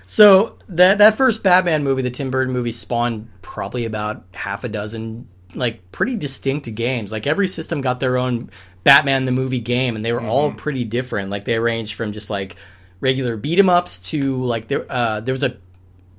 [0.06, 4.68] So that that first Batman movie, the Tim Burton movie, spawned probably about half a
[4.68, 7.12] dozen like pretty distinct games.
[7.12, 8.50] Like every system got their own
[8.84, 11.30] Batman the movie game, and they were all pretty different.
[11.30, 12.56] Like they ranged from just like
[13.00, 15.56] regular beat 'em ups to like there uh, there was a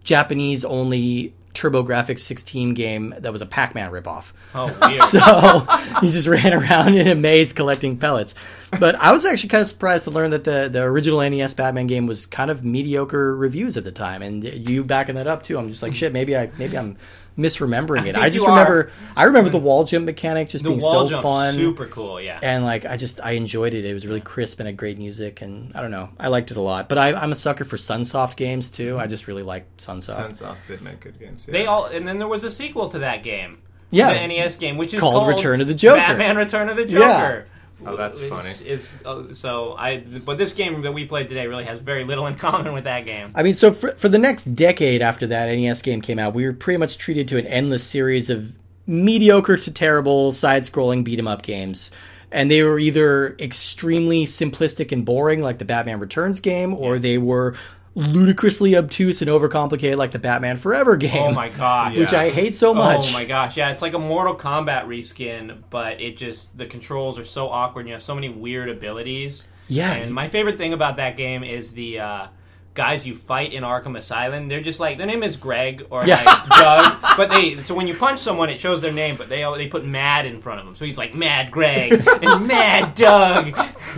[0.03, 4.31] Japanese only TurboGrafx 16 game that was a Pac-Man ripoff.
[4.55, 4.99] Oh, weird.
[5.01, 8.35] So he just ran around in a maze collecting pellets.
[8.79, 11.87] But I was actually kind of surprised to learn that the, the original NES Batman
[11.87, 15.57] game was kind of mediocre reviews at the time, and you backing that up too.
[15.57, 16.97] I'm just like, shit, maybe I maybe I'm
[17.37, 18.13] misremembering it.
[18.13, 18.57] think I just you are.
[18.57, 19.63] remember I remember the mm.
[19.63, 21.53] wall jump mechanic just the being wall so jump fun.
[21.53, 22.19] super cool.
[22.19, 22.39] Yeah.
[22.41, 23.85] and like I just I enjoyed it.
[23.85, 26.57] It was really crisp and had great music, and I don't know, I liked it
[26.57, 26.89] a lot.
[26.89, 28.93] But I, I'm a sucker for Sunsoft games too.
[28.93, 29.01] Mm-hmm.
[29.01, 30.17] I just really like Sunsoft.
[30.17, 31.45] Sunsoft did make good games.
[31.47, 31.53] Yeah.
[31.53, 33.61] They all, and then there was a sequel to that game.
[33.93, 34.13] Yeah.
[34.13, 35.97] the NES game, which is Called called, Return of the Joker.
[35.97, 37.41] Batman: Return of the Yeah.
[37.81, 37.91] Joker.
[37.93, 38.53] Oh, that's Which funny.
[38.65, 42.27] Is uh, so I, but this game that we played today really has very little
[42.27, 43.31] in common with that game.
[43.35, 46.45] I mean, so for, for the next decade after that NES game came out, we
[46.45, 51.27] were pretty much treated to an endless series of mediocre to terrible side-scrolling beat 'em
[51.27, 51.91] up games.
[52.31, 57.17] And they were either extremely simplistic and boring, like the Batman Returns game, or they
[57.17, 57.55] were
[57.95, 61.11] ludicrously obtuse and overcomplicated, like the Batman Forever game.
[61.23, 61.95] Oh my gosh.
[61.97, 63.09] Which I hate so much.
[63.09, 67.19] Oh my gosh, yeah, it's like a Mortal Kombat reskin, but it just the controls
[67.19, 67.81] are so awkward.
[67.81, 69.47] and You have so many weird abilities.
[69.67, 69.93] Yeah.
[69.93, 72.27] and my favorite thing about that game is the uh,
[72.73, 74.47] guys you fight in Arkham Asylum.
[74.47, 76.23] They're just like their name is Greg or Yeah.
[76.23, 79.43] like Doug, but they so when you punch someone, it shows their name, but they
[79.57, 80.75] they put Mad in front of them.
[80.75, 83.53] So he's like Mad Greg and Mad Doug.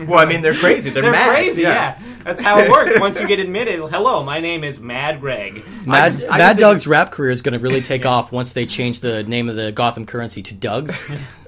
[0.08, 0.90] well, I mean, they're crazy.
[0.90, 1.30] They're, They're mad.
[1.30, 2.00] crazy, yeah.
[2.24, 3.00] That's how it works.
[3.00, 5.62] Once you get admitted, hello, my name is Mad Greg.
[5.86, 8.66] Mad, just- I Mad Doug's rap career is going to really take off once they
[8.66, 11.04] change the name of the Gotham currency to Doug's.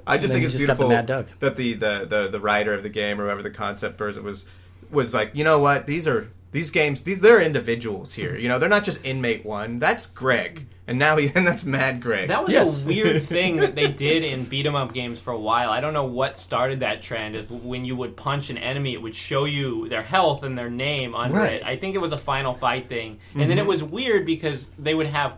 [0.06, 1.28] I just think it's just got the beautiful Mad Doug.
[1.40, 4.46] that the, the, the, the writer of the game or whoever the concept person was
[4.92, 5.88] was like, you know what?
[5.88, 7.02] These are these games.
[7.02, 8.36] These they're individuals here.
[8.38, 9.78] You know, they're not just inmate one.
[9.78, 12.30] That's Greg, and now he and that's Mad Greg.
[12.30, 12.86] That was Yes.
[12.86, 15.70] a weird thing that they did in beat 'em up games for a while.
[15.70, 17.36] I don't know what started that trend.
[17.36, 20.70] Is when you would punch an enemy, it would show you their health and their
[20.70, 21.54] name under Right.
[21.54, 21.64] it.
[21.66, 23.70] I think it was a Final Fight thing, and then it mm-hmm.
[23.70, 25.36] was weird because they would have.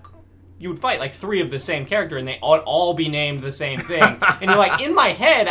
[0.59, 3.41] You would fight like three of the same character, and they all, all be named
[3.41, 4.01] the same thing.
[4.41, 5.49] and you're like, in my head,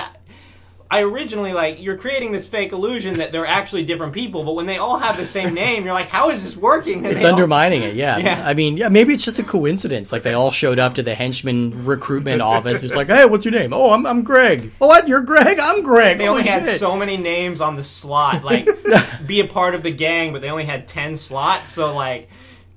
[0.91, 4.67] I- originally like you're creating this fake illusion that they're actually different people, but when
[4.67, 6.99] they all have the same name, you're like, how is this working?
[7.05, 8.19] And It's they all- undermining it, yeah.
[8.19, 8.43] Yeah.
[8.47, 10.13] I mean, yeah, maybe it's just a coincidence.
[10.13, 13.53] Like they all showed up to the henchman recruitment office, just like, "Hey, what's your
[13.53, 13.73] name?
[13.73, 14.71] Oh, I'm I'm Greg.
[14.81, 15.09] Oh, what?
[15.09, 15.59] You're Greg?
[15.59, 16.79] I'm Greg." They only Holy had shit.
[16.79, 18.69] so many names on the slot, like
[19.27, 22.29] be a part of the gang, but they only had ten slots, so like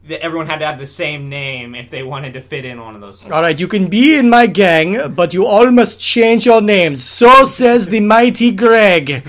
[0.10, 2.96] the, everyone had to have the same name if they wanted to fit in one
[2.96, 3.20] of those.
[3.20, 3.32] Slots.
[3.32, 7.04] All right, you can be in my gang, but you all must change your names.
[7.04, 9.24] So says the mighty Greg.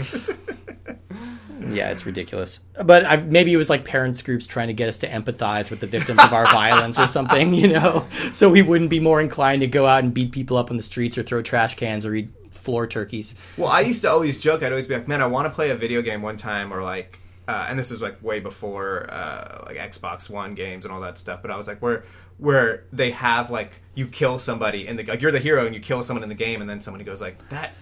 [1.70, 2.60] yeah, it's ridiculous.
[2.82, 5.80] But I've, maybe it was like parents groups trying to get us to empathize with
[5.80, 9.60] the victims of our violence or something, you know, so we wouldn't be more inclined
[9.60, 12.14] to go out and beat people up on the streets or throw trash cans or
[12.14, 13.34] eat floor turkeys.
[13.56, 14.62] Well, I used to always joke.
[14.62, 16.82] I'd always be like, "Man, I want to play a video game one time," or
[16.82, 21.00] like, uh, and this is like way before uh, like Xbox One games and all
[21.00, 21.42] that stuff.
[21.42, 22.04] But I was like, where
[22.38, 25.80] where they have like you kill somebody in the like you're the hero and you
[25.80, 27.72] kill someone in the game, and then somebody goes like that.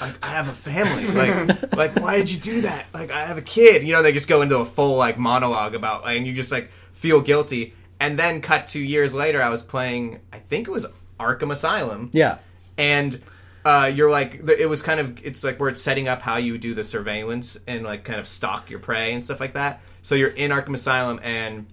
[0.00, 1.06] Like I have a family.
[1.08, 2.86] Like like why did you do that?
[2.94, 3.82] Like I have a kid.
[3.86, 6.70] You know, they just go into a full like monologue about, and you just like
[6.94, 7.74] feel guilty.
[8.00, 10.20] And then cut two years later, I was playing.
[10.32, 10.86] I think it was
[11.20, 12.38] Arkham Asylum Yeah.
[12.78, 13.20] and
[13.64, 16.58] uh, you're like it was kind of it's like where it's setting up how you
[16.58, 19.80] do the surveillance and like kind of stalk your prey and stuff like that.
[20.02, 21.66] So you're in arkham asylum and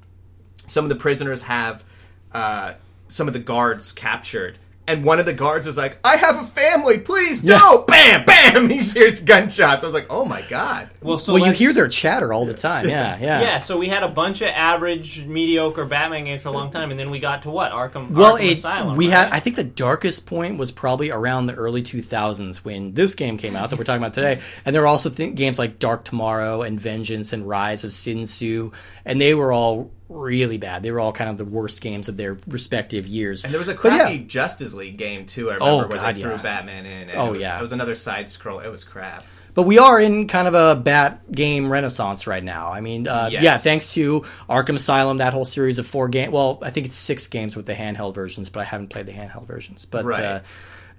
[0.68, 1.84] some of the prisoners have
[2.32, 2.74] uh,
[3.08, 6.44] some of the guards captured and one of the guards was like i have a
[6.44, 7.60] family please Yeah.
[7.60, 11.46] don't bam bam he hears gunshots i was like oh my god Well, so well,
[11.48, 12.90] you hear their chatter all the time.
[12.90, 13.42] Yeah, yeah.
[13.42, 16.92] Yeah, so we had a bunch of average, mediocre Batman games for a long time,
[16.92, 18.12] and then we got to what Arkham.
[18.12, 18.98] Well, Arkham it, Asylum.
[18.98, 19.14] we right?
[19.26, 19.32] had.
[19.32, 23.56] I think the darkest point was probably around the early 2000s when this game came
[23.56, 24.42] out that we're talking about today.
[24.66, 28.24] And there were also th- games like Dark Tomorrow and Vengeance and Rise of Sin
[28.26, 28.72] Tzu,
[29.06, 30.82] and they were all really bad.
[30.84, 33.44] They were all kind of the worst games of their respective years.
[33.46, 34.00] and there was a But yeah.
[34.00, 36.42] crappy justice league game too i remember Oh, where God, they threw yeah.
[36.42, 37.60] batman in and Oh, it was, yeah.
[37.60, 40.80] it was another side scroll it was crap But we are in kind of a
[40.82, 42.72] bat game renaissance right now.
[42.72, 43.44] I mean, uh, Yes.
[43.44, 46.32] yeah, thanks to Arkham Asylum, that whole series of four games.
[46.34, 49.12] Well, I think it's six games with the handheld versions, but I haven't played the
[49.12, 49.86] handheld versions.
[49.86, 50.24] But Right.
[50.24, 50.40] uh,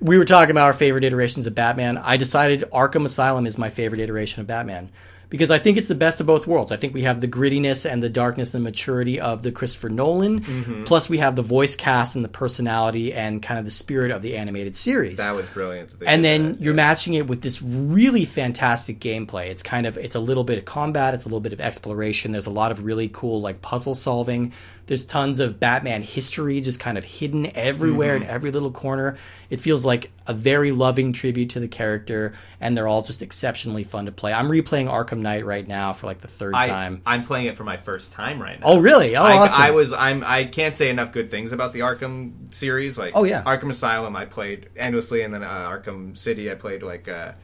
[0.00, 1.96] we were talking about our favorite iterations of Batman.
[1.98, 4.90] I decided Arkham Asylum is my favorite iteration of Batman
[5.30, 6.70] because I think it's the best of both worlds.
[6.72, 9.88] I think we have the grittiness and the darkness and the maturity of the Christopher
[9.88, 10.84] Nolan, Mm-hmm.
[10.84, 14.20] plus we have the voice cast and the personality and kind of the spirit of
[14.22, 16.60] the animated series that was brilliant that and then that.
[16.60, 19.46] you're matching it with this really fantastic gameplay.
[19.48, 22.32] It's kind of it's a little bit of combat, it's a little bit of exploration.
[22.32, 24.52] There's a lot of really cool like puzzle solving.
[24.90, 29.16] There's tons of Batman history just kind of hidden everywhere in every little corner.
[29.48, 33.84] It feels like a very loving tribute to the character, and they're all just exceptionally
[33.84, 34.32] fun to play.
[34.32, 37.02] I'm replaying Arkham Knight right now for like the third I, time.
[37.06, 38.66] I'm playing it for my first time right now.
[38.66, 39.14] Oh, really?
[39.14, 39.62] Oh, I, awesome.
[39.62, 42.98] I was I'm I can't say enough good things about the Arkham series.
[42.98, 43.44] Like Oh, yeah.
[43.44, 47.34] Arkham Asylum I played endlessly, and then uh, Arkham City I played like uh,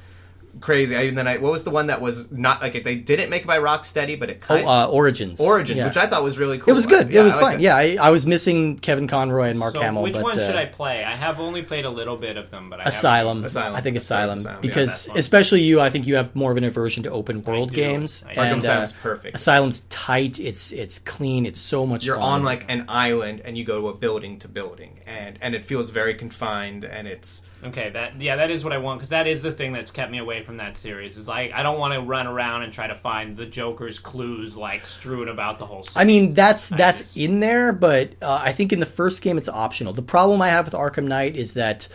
[0.60, 0.96] crazy.
[0.96, 3.42] I, and then I what was the one that was not like they didn't make
[3.42, 5.40] it by Rocksteady, but it Oh, kind uh, Origins.
[5.40, 5.86] Origins, Yeah.
[5.86, 6.72] which I thought was really cool.
[6.72, 7.10] It was good.
[7.10, 7.62] Yeah, it was I like fine.
[7.62, 10.02] Yeah, I, I was missing Kevin Conroy and Mark so Hamill.
[10.02, 11.04] which but, one uh, should I play?
[11.04, 13.44] I have only played a little bit of them, but I Asylum.
[13.44, 13.74] Asylum.
[13.74, 14.60] I think Asylum, Asylum.
[14.60, 15.18] Because that's fine.
[15.18, 18.24] especially you, I think you have more of an aversion to open world games.
[18.28, 18.34] I.
[18.34, 19.36] Arkham and, Asylum's uh, perfect.
[19.36, 20.38] Asylum's tight.
[20.40, 21.46] It's it's clean.
[21.46, 22.04] It's so much.
[22.04, 22.24] You're fun.
[22.40, 25.64] on like an island, and you go to a building to building, and and it
[25.64, 29.26] feels very confined, and it's Okay, that yeah, that is what I want because that
[29.26, 31.16] is the thing that's kept me away from that series.
[31.16, 34.56] Is like I don't want to run around and try to find the Joker's clues
[34.56, 35.86] like strewn about the whole.
[35.96, 39.38] I mean, that's that's just- in there, but uh, I think in the first game
[39.38, 39.94] it's optional.
[39.94, 41.88] The problem I have with Arkham Knight is that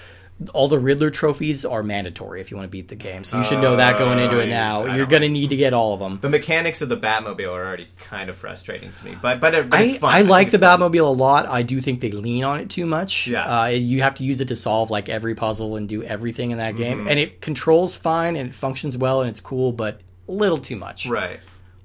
[0.54, 3.24] all the Riddler trophies are mandatory if you want to beat the game.
[3.24, 4.84] So you should know that going into it now.
[4.84, 6.20] I You're don't going to need to get all of them.
[6.22, 9.18] the mechanics of the Batmobile are already kind of frustrating to me.
[9.22, 10.14] But but, but I, it's fun.
[10.14, 10.80] I think like the it's fun.
[10.80, 11.46] Batmobile a lot.
[11.48, 13.28] I do think they lean on it too much.
[13.28, 13.46] Yeah.
[13.64, 16.58] Uh, you have to use it to solve like every puzzle and do everything in
[16.58, 16.82] that Mm-hmm.
[16.84, 17.08] game.
[17.08, 20.76] And it controls fine and it functions well and it's cool, but a little too
[20.76, 21.06] much.
[21.08, 21.40] Right.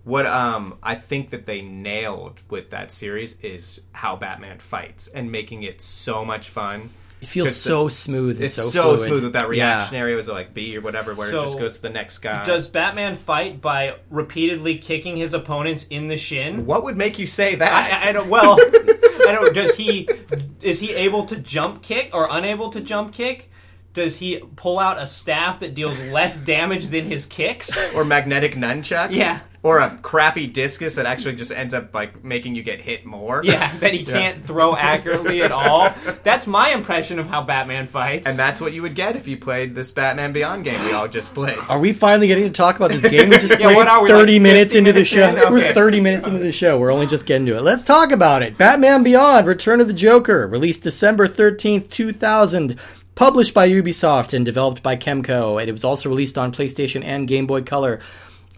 [0.05, 5.33] What um I think that they nailed with that series is how Batman fights and
[5.33, 6.91] making it so much fun.
[7.21, 9.09] It feels so smooth and It's so, so, fluid.
[9.09, 9.49] smooth with that Yeah.
[9.79, 10.15] reactionary.
[10.15, 12.45] Was it like B or whatever, where So, it just goes to the next guy?
[12.45, 16.67] Does Batman fight by repeatedly kicking his opponents in the shin?
[16.67, 18.03] what would make you say that?
[18.05, 18.29] I, I don't.
[18.29, 19.55] Well, I don't.
[19.55, 20.09] Does he?
[20.61, 23.51] Is he able to jump kick or unable to jump kick?
[23.95, 27.77] Does he pull out a staff that deals less damage than his kicks?
[27.95, 29.09] or magnetic nunchucks?
[29.13, 29.41] Yeah.
[29.67, 33.41] Or a crappy discus that actually just ends up like making you get hit more.
[33.43, 35.93] Yeah, that he can't throw accurately at all.
[36.23, 38.29] That's my impression of how Batman fights.
[38.29, 41.09] And that's what you would get if you played this Batman Beyond game we all
[41.09, 41.59] just played.
[41.69, 44.03] Are we finally getting to talk about this game we just Yeah, played what are
[44.05, 45.29] we, 30 like, minutes 50 into the show?
[45.47, 45.53] in?
[45.53, 46.79] We're 30 minutes into the show.
[46.79, 47.63] We're only just getting to it.
[47.63, 48.57] Let's talk about it.
[48.57, 52.79] Batman Beyond Return of the Joker, released December 13th, 2000,
[53.17, 55.61] published by Ubisoft and developed by Kemco.
[55.61, 58.01] And it was also released on PlayStation and Game Boy Color.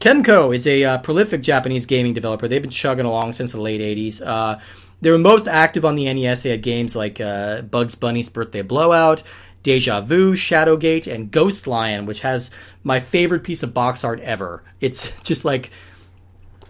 [0.00, 2.46] Kemco is a uh, prolific Japanese gaming developer.
[2.46, 4.22] They've been chugging along since the late 80s.
[4.24, 4.58] Uh,
[5.00, 6.42] they were most active on the NES.
[6.42, 9.22] They had games like uh, Bugs Bunny's Birthday Blowout,
[9.62, 12.50] Deja Vu, Shadowgate, and Ghost Lion, which has
[12.84, 14.62] my favorite piece of box art ever.
[14.80, 15.70] It's just like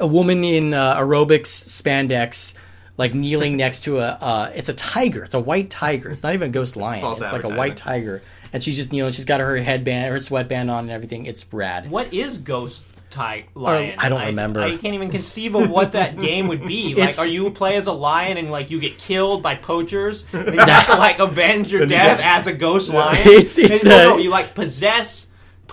[0.01, 2.55] a woman in uh, aerobics spandex,
[2.97, 4.19] like kneeling next to a.
[4.21, 5.23] Uh, it's a tiger.
[5.23, 6.09] It's a white tiger.
[6.09, 7.03] It's not even a ghost lion.
[7.03, 8.23] False it's like a white tiger,
[8.55, 9.12] and she's just kneeling.
[9.12, 11.27] She's got her headband, her sweatband on, and everything.
[11.27, 11.91] It's rad.
[11.91, 13.94] what is Ghost Ty Lion?
[13.99, 14.61] I don't remember.
[14.61, 16.94] I, can't even conceive of what that game would be.
[16.94, 20.25] Like, It's- are you play as a lion and like you get killed by poachers?
[20.33, 23.18] And you have to like avenge your death as a ghost lion.
[23.27, 25.27] It's- it's And- the- no, no, you like possess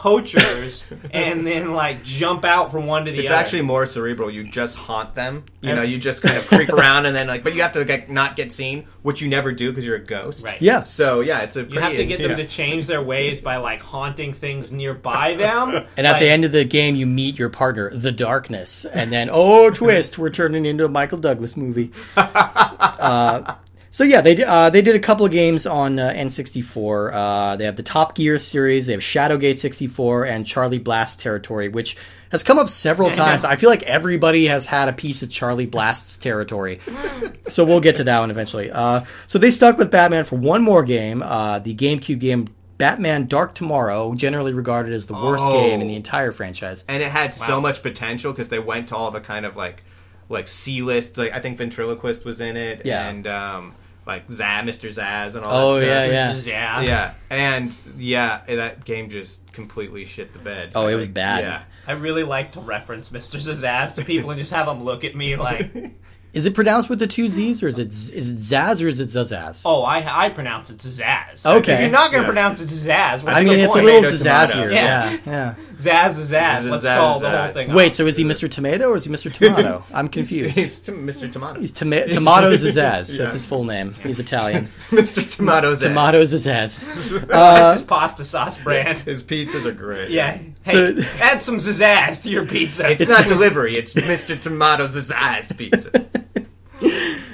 [0.05, 3.39] poachers and then like jump out from one to the It's other.
[3.39, 4.29] It's actually more cerebral.
[4.29, 5.45] You just haunt them.
[5.61, 7.83] You know, you just kind of creep around and then like, but you have to
[7.83, 10.45] like, not get seen, which you never do because you're a ghost.
[10.45, 10.61] Right.
[10.61, 10.83] Yeah.
[10.83, 11.63] So yeah, it's a.
[11.63, 12.37] You have to get them yeah.
[12.37, 15.87] to change their ways by like haunting things nearby them.
[15.97, 19.29] And at the end of the game, you meet your partner, the Darkness, and then
[19.31, 21.91] oh twist, we're turning into a Michael Douglas movie.
[22.15, 23.55] uh,
[23.95, 27.11] so yeah, they uh, they did a couple of games on uh, N64.
[27.13, 31.69] Uh, they have the Top Gear series, they have Shadowgate 64, and Charlie Blast Territory,
[31.69, 31.95] which
[32.29, 33.45] has come up several times.
[33.45, 36.81] I feel like everybody has had a piece of Charlie Blast's territory.
[37.47, 38.69] so we'll get to that one eventually.
[38.69, 42.47] Uh, so they stuck with Batman for one more game, uh, the GameCube game.
[42.77, 45.53] Batman Dark Tomorrow, generally regarded as the worst Oh.
[45.53, 46.83] game in the entire franchise.
[46.89, 49.85] and it had so much potential because they went to all the kind of like
[50.27, 51.17] like C list.
[51.17, 53.07] Like I think ventriloquist was in it, Yeah.
[53.07, 53.75] and um,
[54.05, 54.89] like Zaz, Mr.
[54.93, 55.71] Zaz, and all.
[55.71, 56.47] Oh, that stuff.
[56.47, 56.81] yeah, yeah.
[56.81, 60.71] yeah, yeah, and yeah, that game just completely shit the bed.
[60.75, 61.43] Oh, it was bad.
[61.43, 63.37] Yeah, I really like to reference Mr.
[63.39, 65.71] Zazaz to people and just have them look at me like,
[66.33, 68.89] Is it pronounced with the two Z's, or is it Z- is it Zaz or
[68.89, 69.61] is it Zazaz?
[69.65, 71.45] oh, I I pronounce it Zazaz.
[71.45, 71.73] Okay.
[71.75, 72.33] If you're not going to Yeah.
[72.33, 73.85] pronounce it Zazaz, what's I the mean, it's a point?
[73.85, 74.51] little Tomato, Zazazzier.
[74.51, 74.73] tomato.
[74.73, 75.19] Yeah, Yeah.
[75.25, 75.55] yeah.
[75.77, 76.69] Zaz is Zaz.
[76.69, 77.73] Let's Zaz call is the whole thing.
[77.73, 77.93] Wait, off.
[77.95, 78.49] so is he Mr.
[78.49, 79.31] Tomato or is he Mr.
[79.31, 79.83] Tomato?
[79.93, 80.57] I'm confused.
[80.57, 81.31] It's to Mr.
[81.31, 81.59] Tomato.
[81.59, 82.75] He's toma- Tomato Zazaz.
[82.75, 83.31] That's Yeah.
[83.31, 83.93] his full name.
[84.03, 84.69] He's Italian.
[84.89, 85.29] Mr.
[85.35, 85.81] Tomato Zaz.
[85.83, 86.79] Tomato Zazaz.
[86.79, 88.97] That's uh, his pasta sauce brand.
[88.99, 90.09] His pizzas are great.
[90.09, 90.37] Yeah.
[90.63, 92.89] Hey, So- add some Zazaz to your pizza.
[92.89, 93.77] It's, not delivery.
[93.77, 94.39] It's Mr.
[94.41, 96.05] Tomato Zaz pizza.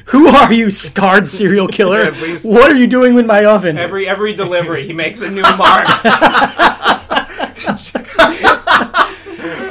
[0.05, 2.11] Who are you, scarred serial killer?
[2.11, 3.77] Yeah, what are you doing with my oven?
[3.77, 5.87] every every delivery he makes a new mark.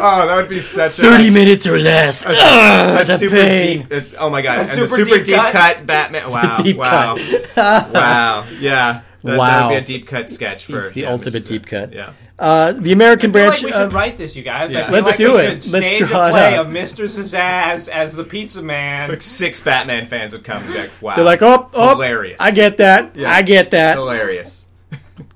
[0.03, 2.25] Oh, that would be such a 30 minutes or less.
[2.25, 3.83] a Ugh, the super pain.
[3.83, 3.93] deep.
[3.93, 4.61] uh, oh my god!
[4.61, 5.53] and super the super deep deep, cut?
[5.53, 5.87] cut.
[5.87, 6.21] Batman.
[6.31, 6.57] Wow!
[6.63, 7.17] Deep wow!
[7.17, 7.57] cut.
[7.95, 8.47] wow!
[8.59, 9.03] Yeah.
[9.23, 9.47] That, Wow.
[9.47, 11.93] that would be a deep cut sketch for He's the yeah, ultimate deep cut.
[11.93, 12.13] Yeah.
[12.39, 14.73] Uh, the American I feel branch like we should of write this, you guys.
[14.73, 14.81] Yeah.
[14.81, 15.67] I feel Let's like do we it.
[15.67, 17.05] Let's stage draw a it play of Mr.
[17.05, 19.11] Zazaz as the pizza man.
[19.11, 21.17] Like six Batman fans would come and be like, wow.
[21.17, 22.39] they're like, oh, oh, Hilarious.
[22.41, 23.15] I get that.
[23.15, 23.31] Yeah.
[23.31, 23.97] I get that.
[23.99, 24.65] Hilarious.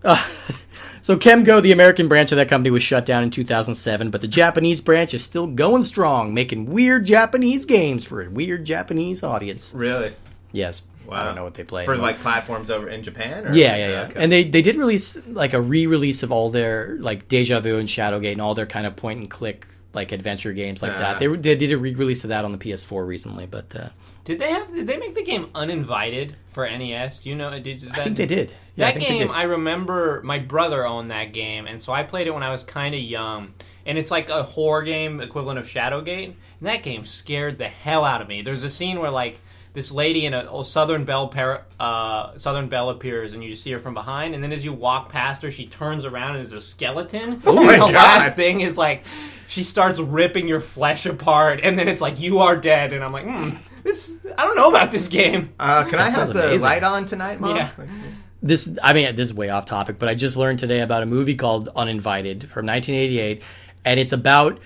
[1.05, 4.27] So Kemco, the American branch of that company, was shut down in 2007, but the
[4.27, 9.75] Japanese branch is still going strong, making weird Japanese games for a weird Japanese audience.
[9.75, 10.15] Really?
[10.53, 10.81] Yes,
[11.13, 12.13] I don't know what they play For anymore.
[12.13, 13.49] like platforms over in Japan?
[13.49, 13.53] Or?
[13.53, 14.03] Yeah, yeah, yeah.
[14.05, 14.15] Okay.
[14.17, 17.87] And they they did release like a re-release of all their like Deja Vu and
[17.87, 20.99] Shadowgate and all their kind of point and click like adventure games like Ah.
[21.01, 21.19] that.
[21.19, 23.89] They they did a re-release of that on the PS4 recently, but uh,
[24.25, 24.75] Did they have?
[24.75, 27.21] Did they make the game Uninvited for NES?
[27.21, 27.51] Do you know?
[27.51, 28.55] Did, is I think they did.
[28.75, 29.31] Yeah, I that think game, did.
[29.31, 32.65] I remember my brother owned that game, and so I played it when I was
[32.65, 33.55] kind of young.
[33.87, 36.25] And it's like a horror game equivalent of Shadowgate.
[36.25, 38.41] And that game scared the hell out of me.
[38.41, 39.41] There's a scene where like
[39.75, 41.31] this lady in a Southern Belle
[41.79, 44.35] uh, Southern Belle appears, and you just see her from behind.
[44.35, 47.43] And then as you walk past her, she turns around and is a skeleton.
[47.45, 47.93] Oh and my the God.
[47.93, 49.05] last thing is like
[49.49, 52.93] she starts ripping your flesh apart, and then it's like you are dead.
[52.93, 53.51] And I'm like, hmm,
[53.85, 55.55] this I don't know about this game.
[55.61, 56.61] Uh, can I have the amazing.
[56.63, 57.57] light on tonight, Mom?
[57.57, 57.71] Yeah.
[58.43, 61.07] this I mean this is way off topic, but I just learned today about a
[61.07, 63.43] movie called Uninvited from 1988,
[63.85, 64.59] and it's about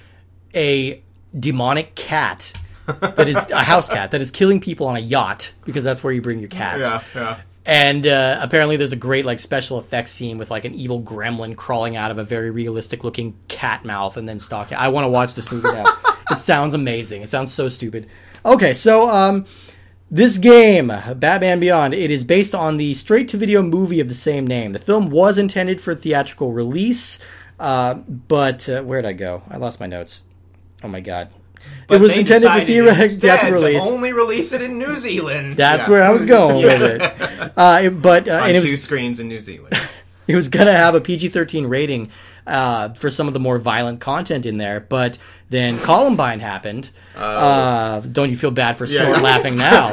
[0.54, 1.02] a
[1.38, 2.52] demonic cat
[2.86, 6.12] that is a house cat that is killing people on a yacht because that's where
[6.12, 6.88] you bring your cats.
[6.88, 7.40] Yeah, yeah.
[7.68, 11.54] And uh, apparently, there's a great like special effects scene with like an evil gremlin
[11.54, 14.78] crawling out of a very realistic looking cat mouth and then stalking.
[14.78, 15.84] I want to watch this movie now.
[16.30, 17.20] it sounds amazing.
[17.20, 18.08] It sounds so stupid.
[18.44, 19.46] Okay, so um,
[20.10, 24.14] this game, Batman Beyond, it is based on the straight to video movie of the
[24.14, 24.72] same name.
[24.72, 27.18] The film was intended for theatrical release,
[27.58, 29.42] uh, but uh, where'd I go?
[29.50, 30.22] I lost my notes.
[30.82, 31.30] Oh my god.
[31.88, 33.84] But it was intended for theatrical release.
[33.86, 35.54] only release it in New Zealand.
[35.54, 35.92] That's Yeah.
[35.92, 37.02] where I was going with it.
[37.56, 39.74] Uh, it- but uh, On and it two was screens in New Zealand.
[40.28, 42.10] it was gonna have a PG-13 rating
[42.46, 45.18] uh, for some of the more violent content in there, but
[45.50, 46.90] then Columbine happened.
[47.16, 49.22] Uh, don't you feel bad for snort yeah.
[49.22, 49.90] laughing now?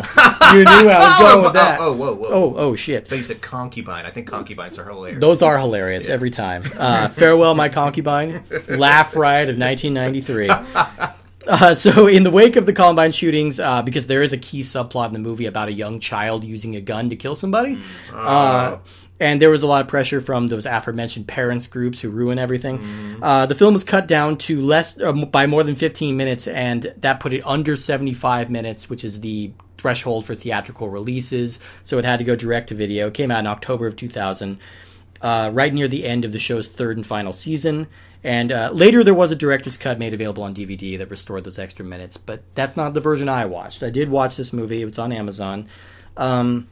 [0.53, 1.79] you knew I was going with that.
[1.79, 2.27] Oh, oh, whoa, whoa.
[2.29, 3.07] oh, oh, shit.
[3.07, 4.05] They said concubine.
[4.05, 5.21] I think concubines are hilarious.
[5.21, 6.63] Those are hilarious every time.
[6.77, 8.43] Uh, Farewell, my concubine.
[8.69, 10.49] Laugh riot of 1993.
[11.47, 14.61] Uh, so, in the wake of the Columbine shootings, uh, because there is a key
[14.61, 17.79] subplot in the movie about a young child using a gun to kill somebody,
[18.13, 18.77] uh,
[19.19, 22.79] and there was a lot of pressure from those aforementioned parents groups who ruin everything.
[23.21, 26.93] Uh, the film was cut down to less uh, by more than 15 minutes, and
[26.97, 31.59] that put it under 75 minutes, which is the threshold for theatrical releases.
[31.83, 33.07] So it had to go direct to video.
[33.07, 34.59] It came out in October of 2000
[35.21, 37.87] uh, right near the end of the show's third and final season.
[38.23, 41.59] And uh, later, there was a director's cut made available on DVD that restored those
[41.59, 43.83] extra minutes, but that's not the version I watched.
[43.83, 45.67] I did watch this movie; it's on Amazon.
[46.17, 46.67] Um,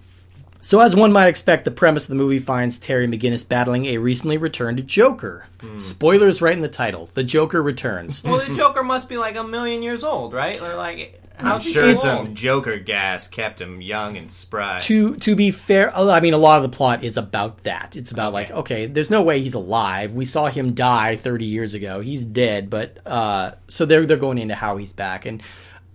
[0.64, 3.98] so, as one might expect, the premise of the movie finds Terry McGinnis battling a
[3.98, 5.46] recently returned Joker.
[5.76, 8.24] Spoilers right in the title: The Joker returns.
[8.24, 10.62] Well, the Joker must be like a million years old, right?
[10.62, 12.36] Or like, I'm how's he sure some old?
[12.36, 14.80] Joker gas kept him young and spry.
[14.84, 17.98] to to be fair, I mean, a lot of the plot is about that.
[17.98, 20.14] It's about like, okay, there's no way he's alive.
[20.14, 22.00] We saw him die 30 years ago.
[22.00, 25.42] He's dead, but uh, so they're they're going into how he's back, and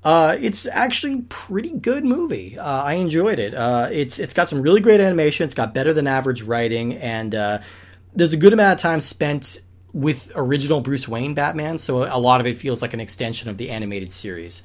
[0.04, 2.58] uh, it's actually pretty good movie.
[2.58, 3.54] Uh, I enjoyed it.
[3.54, 5.44] Uh, it's it's got some really great animation.
[5.44, 7.58] It's got better than average writing, and uh,
[8.14, 9.60] there's a good amount of time spent
[9.92, 11.78] with original Bruce Wayne Batman.
[11.78, 14.62] So a lot of it feels like an extension of the animated series.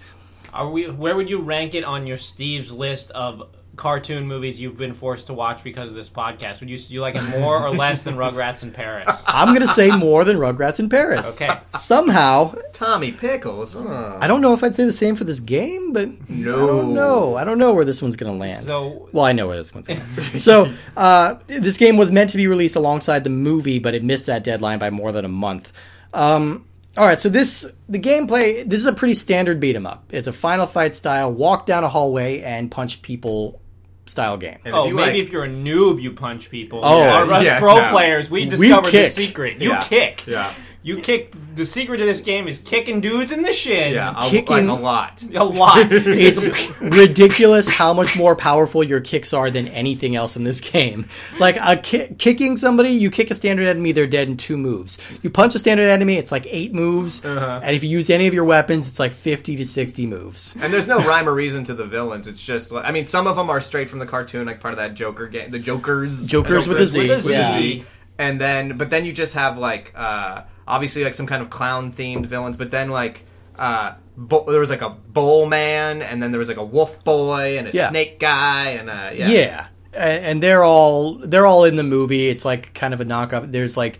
[0.54, 0.88] Are we?
[0.90, 5.28] Where would you rank it on your Steve's list of cartoon movies you've been forced
[5.28, 6.59] to watch because of this podcast?
[6.59, 9.24] Would you do you like it more or less than Rugrats in Paris?
[9.28, 11.34] I'm gonna say more than Rugrats in Paris.
[11.34, 11.49] Okay.
[11.80, 13.76] Somehow, Tommy Pickles.
[13.76, 14.17] uh.
[14.21, 16.53] I don't know if I'd say the same for this game, but No.
[16.53, 17.36] I don't know.
[17.36, 18.63] I don't know where this one's going to land.
[18.63, 20.41] So well, I know where this one's going to land.
[20.41, 24.28] so, uh, this game was meant to be released alongside the movie, but it missed
[24.28, 25.74] that deadline by more than a month.
[26.13, 26.65] Um,
[26.95, 28.63] all right, so this the gameplay.
[28.69, 30.05] This is a pretty standard beat 'em up.
[30.11, 33.59] It's a Final Fight style, walk down a hallway and punch people
[34.06, 34.58] style game.
[34.66, 36.82] And Oh, if maybe like- if you're a noob, you punch people.
[36.84, 37.89] Oh, Or us yeah, pro no.
[37.89, 39.62] players, we discovered the secret.
[39.62, 39.82] You Yeah.
[39.82, 40.24] kick.
[40.28, 40.51] Yeah.
[40.86, 41.34] You kick.
[41.56, 43.94] The secret of this game is kicking dudes in the shin.
[43.94, 45.24] Yeah, a, Kicking- like a lot.
[45.34, 45.88] A lot.
[45.92, 51.08] It's ridiculous how much more powerful your kicks are than anything else in this game.
[51.40, 54.98] Like a ki- kicking somebody, you kick a standard enemy, they're dead in two moves.
[55.22, 57.62] You punch a standard enemy, it's like eight moves, Uh-huh.
[57.64, 60.56] and if you use any of your weapons, it's like fifty to sixty moves.
[60.60, 62.28] And there's no rhyme or reason to the villains.
[62.28, 64.74] It's just, like, I mean, some of them are straight from the cartoon, like part
[64.74, 67.54] of that Joker game, the Jokers, Jokers with a Z, with a yeah.
[67.58, 67.86] Z.
[68.18, 71.91] And then, but then you just have like, uh, obviously like some kind of clown
[71.91, 72.57] themed villains.
[72.57, 73.26] But then like,
[73.59, 77.03] uh, bo- there was like a bull man, and then there was like a wolf
[77.03, 77.89] boy and a Yeah.
[77.89, 79.65] snake guy, and uh, yeah, Yeah.
[79.93, 82.28] and, and they're all they're all in the movie.
[82.30, 83.51] It's like kind of a knockoff.
[83.51, 83.99] There's like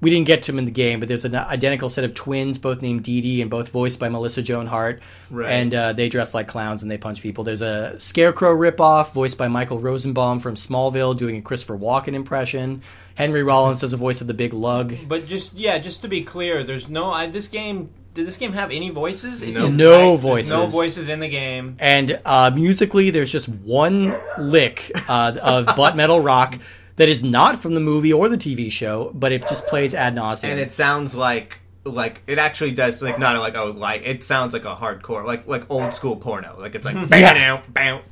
[0.00, 2.58] we didn't get to them in the game, but there's an identical set of twins,
[2.58, 5.02] both named Dee Dee and both voiced by Melissa Joan Hart.
[5.30, 5.50] Right.
[5.50, 7.42] And uh, they dress like clowns and they punch people.
[7.44, 12.82] There's a Scarecrow ripoff voiced by Michael Rosenbaum from Smallville, doing a Christopher Walken impression.
[13.16, 14.94] Henry Rollins does a voice of the Big Lug.
[15.08, 17.10] But just yeah, just to be clear, there's no.
[17.10, 19.42] I, this game did this game have any voices?
[19.42, 19.68] It No.
[19.68, 20.20] No right?
[20.20, 20.52] Voices.
[20.52, 21.76] No voices in the game.
[21.78, 26.58] And uh, musically, there's just one lick uh, of butt metal rock
[26.98, 30.14] that is not from the movie or the TV show, but it just plays ad
[30.14, 30.50] nauseum.
[30.50, 34.52] and it sounds like like it actually does like not like oh like it sounds
[34.52, 38.02] like a hardcore like like old school porno like it's like bam out bam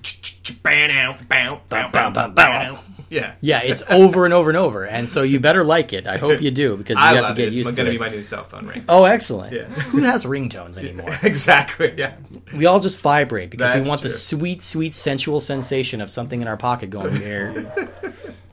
[1.68, 2.78] bam out bam
[3.08, 6.08] yeah yeah, it's over and over and over, and so you better like it.
[6.08, 7.90] I hope you do because you I have love to it get it's used gonna
[7.90, 9.52] to be my new cell phone ring Oh, excellent!
[9.52, 9.64] Yeah.
[9.66, 11.16] Who has ringtones anymore?
[11.22, 12.16] exactly yeah
[12.52, 16.42] We all just vibrate because we That's want the sweet, sweet, sensual sensation of something
[16.42, 17.72] in our pocket going here.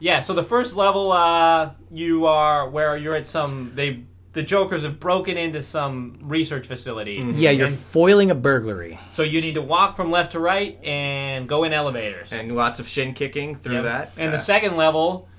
[0.03, 3.71] Yeah, so the first level, uh, you are where you're at some.
[3.73, 7.19] They the Jokers have broken into some research facility.
[7.19, 7.39] Mm-hmm.
[7.39, 8.99] yeah, you're And foiling a burglary.
[9.07, 12.33] so you need to walk from left to right and go in elevators.
[12.33, 13.83] and lots of shin kicking through Yep.
[13.83, 15.29] that And Uh, the second level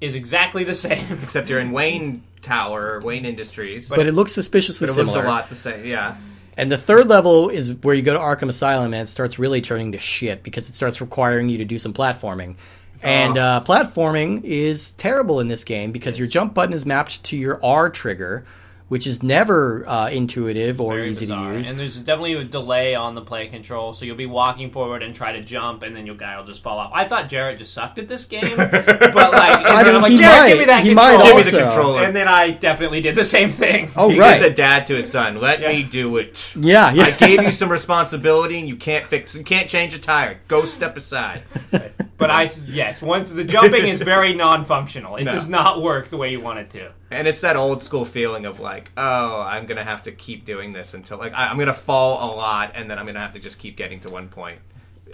[0.00, 1.18] is exactly the same.
[1.22, 5.26] except you're in Wayne Tower Wayne Industries But it looks suspiciously but it looks similar.
[5.26, 6.16] a lot the same yeah
[6.56, 9.62] And the third level is where you go to Arkham Asylum, and it starts really
[9.62, 12.56] turning to shit because it starts requiring you to do some platforming.
[13.02, 13.42] And Oh.
[13.42, 17.58] uh, platforming is terrible in this game because your jump button is mapped to your
[17.64, 18.44] R trigger,
[18.88, 21.52] which is never uh, intuitive or Very easy bizarre.
[21.52, 21.70] to use.
[21.70, 25.14] And there's definitely a delay on the play control, so you'll be walking forward and
[25.14, 26.90] try to jump, and then your guy will just fall off.
[26.94, 30.18] I thought Jared just sucked at this game, but like, I mean, I'm like, he
[30.18, 30.48] Jared, might.
[30.50, 31.18] give me that He control.
[31.18, 33.90] might give me the controller And then I definitely did the same thing.
[33.96, 34.38] Oh, you right.
[34.40, 37.04] get the dad to his son let me do it yeah, yeah.
[37.04, 40.64] I gave you some responsibility and you can't fix you can't change a tire go
[40.66, 41.42] step aside
[42.22, 45.16] But I yes, once the jumping is very non-functional.
[45.16, 45.32] It No.
[45.32, 46.90] does not work the way you want it to.
[47.10, 50.72] And it's that old school feeling of like, oh, I'm gonna have to keep doing
[50.72, 53.38] this until like I, I'm gonna fall a lot, and then I'm gonna have to
[53.40, 54.58] just keep getting to one point.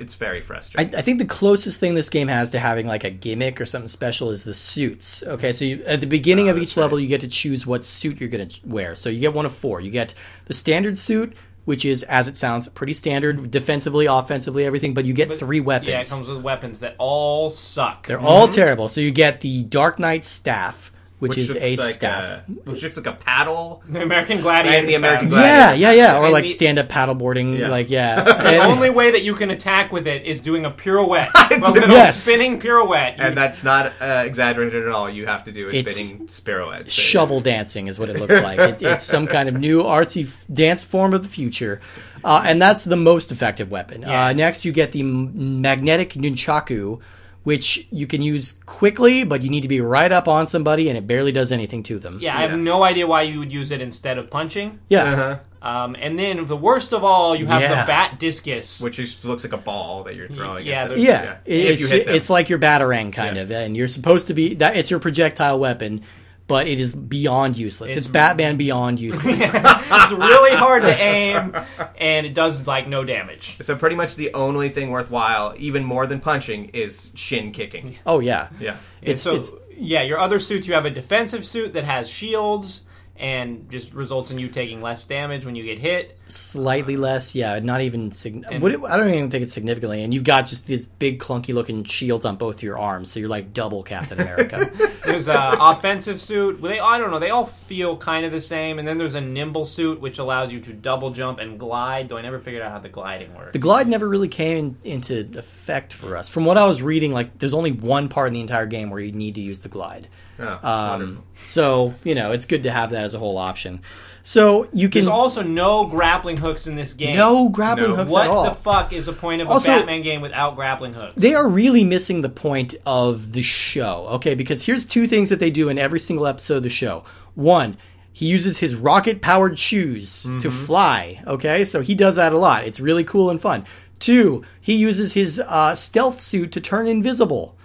[0.00, 0.94] It's very I, frustrating.
[0.94, 3.88] I think the closest thing this game has to having like a gimmick or something
[3.88, 5.24] special is the suits.
[5.24, 7.26] Okay, so you, at the beginning Oh, of ah, each that's level, you get to
[7.28, 8.94] choose what suit you're going to wear.
[8.94, 9.80] So you get one of four.
[9.80, 11.32] You get the standard suit,
[11.68, 14.94] which is, as it sounds, pretty standard, defensively, offensively, everything.
[14.94, 15.90] But you get three weapons.
[15.90, 18.06] Yeah, it comes with weapons that all suck.
[18.06, 18.54] They're all mm-hmm.
[18.54, 18.88] terrible.
[18.88, 22.48] So you get the Dark Knight staff, which, is a like staff.
[22.48, 23.82] a, which looks like a paddle.
[23.88, 24.78] the American Gladiator.
[24.78, 25.28] And the American.
[25.28, 25.76] Gladiator.
[25.76, 26.18] yeah, yeah, yeah.
[26.18, 27.58] Or And like the- stand up paddleboarding.
[27.58, 27.68] Yeah.
[27.68, 28.22] Like, yeah.
[28.24, 31.70] The And- only way that you can attack with it is doing a pirouette, a
[31.72, 32.22] little Yes.
[32.22, 33.16] spinning pirouette.
[33.18, 35.10] And that's not uh, exaggerated at all.
[35.10, 36.90] You have to do a It's spinning pirouette.
[36.90, 38.58] shovel dancing is what it looks like.
[38.58, 41.80] It, it's some kind of new artsy f- dance form of the future,
[42.24, 44.04] uh, and that's the most effective weapon.
[44.04, 47.00] Uh, next, you get the m- magnetic nunchaku,
[47.44, 50.98] which you can use quickly, but you need to be right up on somebody, and
[50.98, 52.18] it barely does anything to them.
[52.20, 52.56] yeah, I have Yeah.
[52.56, 54.78] no idea why you would use it instead of punching.
[54.88, 55.02] yeah.
[55.04, 55.36] Uh-huh.
[55.60, 57.80] Um, and then the worst of all, you have Yeah.
[57.82, 58.80] the bat discus.
[58.80, 60.64] Which just looks like a ball that you're throwing.
[60.66, 61.02] yeah, at them.
[61.02, 62.14] there's- Yeah, If it's you hit them.
[62.14, 63.42] it's like your batarang kind Yeah.
[63.42, 64.76] of, and you're supposed to be that.
[64.76, 66.02] It's your projectile weapon,
[66.48, 67.94] but it is beyond useless.
[67.94, 69.40] It's, Batman beyond useless.
[69.44, 71.54] it's really hard to aim,
[71.98, 73.58] and it does like no damage.
[73.60, 77.96] So pretty much the only thing worthwhile, even more than punching, is shin kicking.
[78.06, 78.78] oh yeah, Yeah.
[79.02, 82.82] It's so it's yeah, your other suits you have a defensive suit that has shields
[83.18, 86.16] and just results in you taking less damage when you get hit.
[86.28, 87.34] slightly um, less.
[87.34, 88.12] Yeah, not even.
[88.12, 90.02] Sig- And- it- I don't even think it's significantly.
[90.04, 93.28] And you've got just these big clunky looking shields on both your arms, so you're
[93.28, 94.70] like double Captain America.
[95.04, 96.60] There's a offensive suit.
[96.62, 97.18] They I don't know.
[97.18, 98.78] They all feel kind of the same.
[98.78, 102.08] And then there's a nimble suit which allows you to double jump and glide.
[102.08, 103.52] Though I never figured out how the gliding works.
[103.52, 106.28] the glide never really came into effect for us.
[106.28, 109.00] From what I was reading, like there's only one part in the entire game where
[109.00, 110.08] you need to use the glide.
[110.40, 113.80] Oh, Um, so you know it's good to have that as a whole option.
[114.24, 117.16] So you can There's also no grappling hooks in this game.
[117.16, 117.96] no grappling No.
[117.96, 118.44] hooks What at all.
[118.44, 121.14] What the fuck is the point of a Batman game without grappling hooks?
[121.16, 124.06] they are really missing the point of the show.
[124.12, 127.04] Okay, because here's two things that they do in every single episode of the show.
[127.36, 127.78] One,
[128.12, 131.22] he uses his rocket powered shoes to fly.
[131.26, 132.64] Okay, so he does that a lot.
[132.64, 133.64] It's really cool and fun.
[133.98, 137.56] Two, he uses his uh, stealth suit to turn invisible.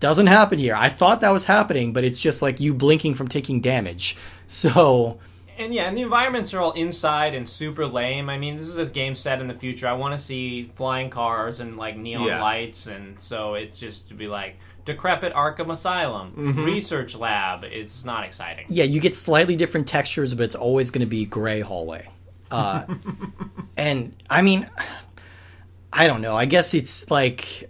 [0.00, 0.74] Doesn't happen here.
[0.74, 4.16] I thought that was happening, but it's just like you blinking from taking damage.
[4.48, 5.18] So
[5.58, 8.30] And yeah, and the environments are all inside and super lame.
[8.30, 9.88] I mean, this is a game set in the future.
[9.88, 12.40] I want to see flying cars and like neon Yeah.
[12.42, 16.64] lights, and so it's just to be like decrepit Arkham Asylum, Mm-hmm.
[16.64, 17.64] research lab.
[17.64, 18.66] It's not exciting.
[18.68, 22.08] yeah, you get slightly different textures, but it's always going to be gray hallway.
[22.52, 22.84] Uh,
[23.76, 24.70] and I mean,
[25.92, 26.36] I don't know.
[26.36, 27.68] I guess it's like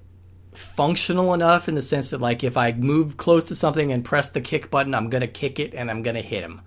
[0.76, 4.28] functional enough in the sense that like if I move close to something and press
[4.28, 6.60] the kick button, I'm gonna kick it and I'm gonna hit him.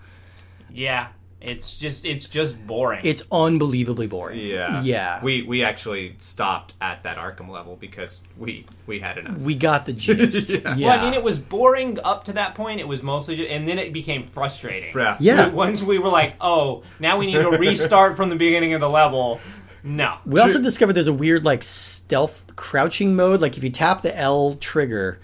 [0.71, 1.09] Yeah,
[1.41, 2.99] it's just it's just boring.
[3.03, 4.39] It's unbelievably boring.
[4.39, 5.23] Yeah, Yeah.
[5.23, 9.37] We we actually stopped at that Arkham level because we we had enough.
[9.37, 10.49] We got the gist.
[10.49, 10.75] yeah.
[10.75, 10.87] Yeah.
[10.87, 12.81] Well, I mean, it was boring up to that point.
[12.81, 14.91] It was mostly, just, and then it became frustrating.
[14.93, 15.17] Yeah.
[15.19, 15.49] Yeah.
[15.49, 18.89] Once we were like, oh, now we need to restart from the beginning of the
[18.89, 19.39] level.
[19.83, 20.17] No.
[20.25, 23.41] We also discovered there's a weird like stealth crouching mode.
[23.41, 25.19] Like if you tap the L trigger,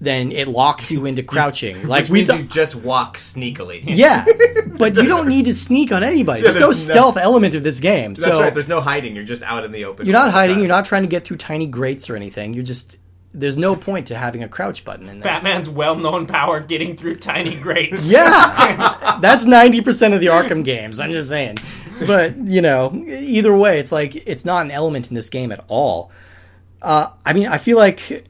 [0.00, 1.88] then it locks you into crouching.
[1.88, 3.82] Like Which we means th- you just walk sneakily.
[3.86, 4.24] Yeah,
[4.76, 6.42] but you don't need to sneak on anybody.
[6.42, 8.14] There's, no there's no- stealth element of this game.
[8.14, 8.52] That's so right.
[8.52, 9.16] There's no hiding.
[9.16, 10.06] You're just out in the open.
[10.06, 10.58] you're not hiding.
[10.58, 12.54] You're not trying to get through tiny grates or anything.
[12.54, 12.98] You're just
[13.32, 15.24] there's no point to having a crouch button in this.
[15.24, 18.10] Batman's well-known power of getting through tiny grates.
[18.10, 21.00] Yeah, that's ninety percent of the Arkham games.
[21.00, 21.58] I'm just saying,
[22.06, 25.64] but you know, either way, it's like it's not an element in this game at
[25.68, 26.10] all.
[26.82, 28.26] Uh, I mean, I feel like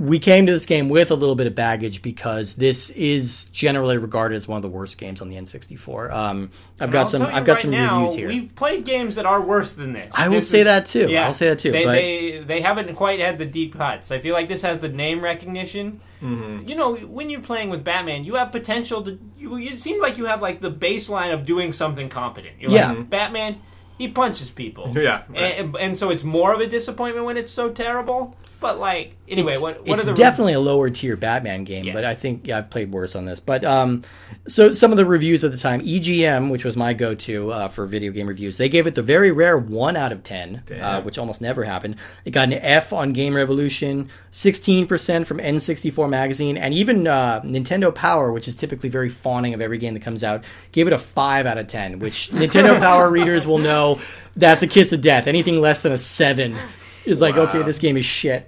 [0.00, 3.98] we came to this game with a little bit of baggage because this is generally
[3.98, 6.10] regarded as one of the worst games on the N64.
[6.12, 7.22] Um, I've And got I'll some.
[7.22, 8.28] I've got right some now, reviews here.
[8.28, 10.12] We've played games that are worse than this.
[10.16, 11.14] I will This say is- that too.
[11.16, 14.10] I'll say that too, They, but- they they haven't quite had the deep cuts.
[14.10, 16.00] I feel like this has the name recognition.
[16.22, 16.68] Mm-hmm.
[16.68, 19.18] You know, when you're playing with Batman, you have potential to.
[19.36, 22.54] You, it seems like you have like the baseline of doing something competent.
[22.60, 22.92] You're Yeah.
[22.92, 23.60] like Batman.
[23.98, 24.92] He punches people.
[24.96, 25.58] Yeah, right.
[25.58, 28.34] and, and so it's more of a disappointment when it's so terrible.
[28.60, 31.86] But like anyway, it's, what what it's are the definitely a lower tier Batman game,
[31.86, 31.94] Yeah.
[31.94, 33.40] but I think yeah, I've played worse on this.
[33.40, 34.02] But um,
[34.46, 37.86] so some of the reviews at the time, EGM, which was my go-to uh, for
[37.86, 41.16] video game reviews, they gave it the very rare one out of ten, uh, which
[41.16, 41.96] almost never happened.
[42.24, 47.40] It got an F on Game Revolution, sixteen percent from N64 magazine, and even uh,
[47.40, 50.92] Nintendo Power, which is typically very fawning of every game that comes out, gave it
[50.92, 51.98] a five out of ten.
[51.98, 54.00] Which Nintendo Power readers will know
[54.36, 55.26] that's a kiss of death.
[55.26, 56.56] Anything less than a seven
[57.10, 57.42] is like Wow.
[57.42, 58.46] okay, this game is shit.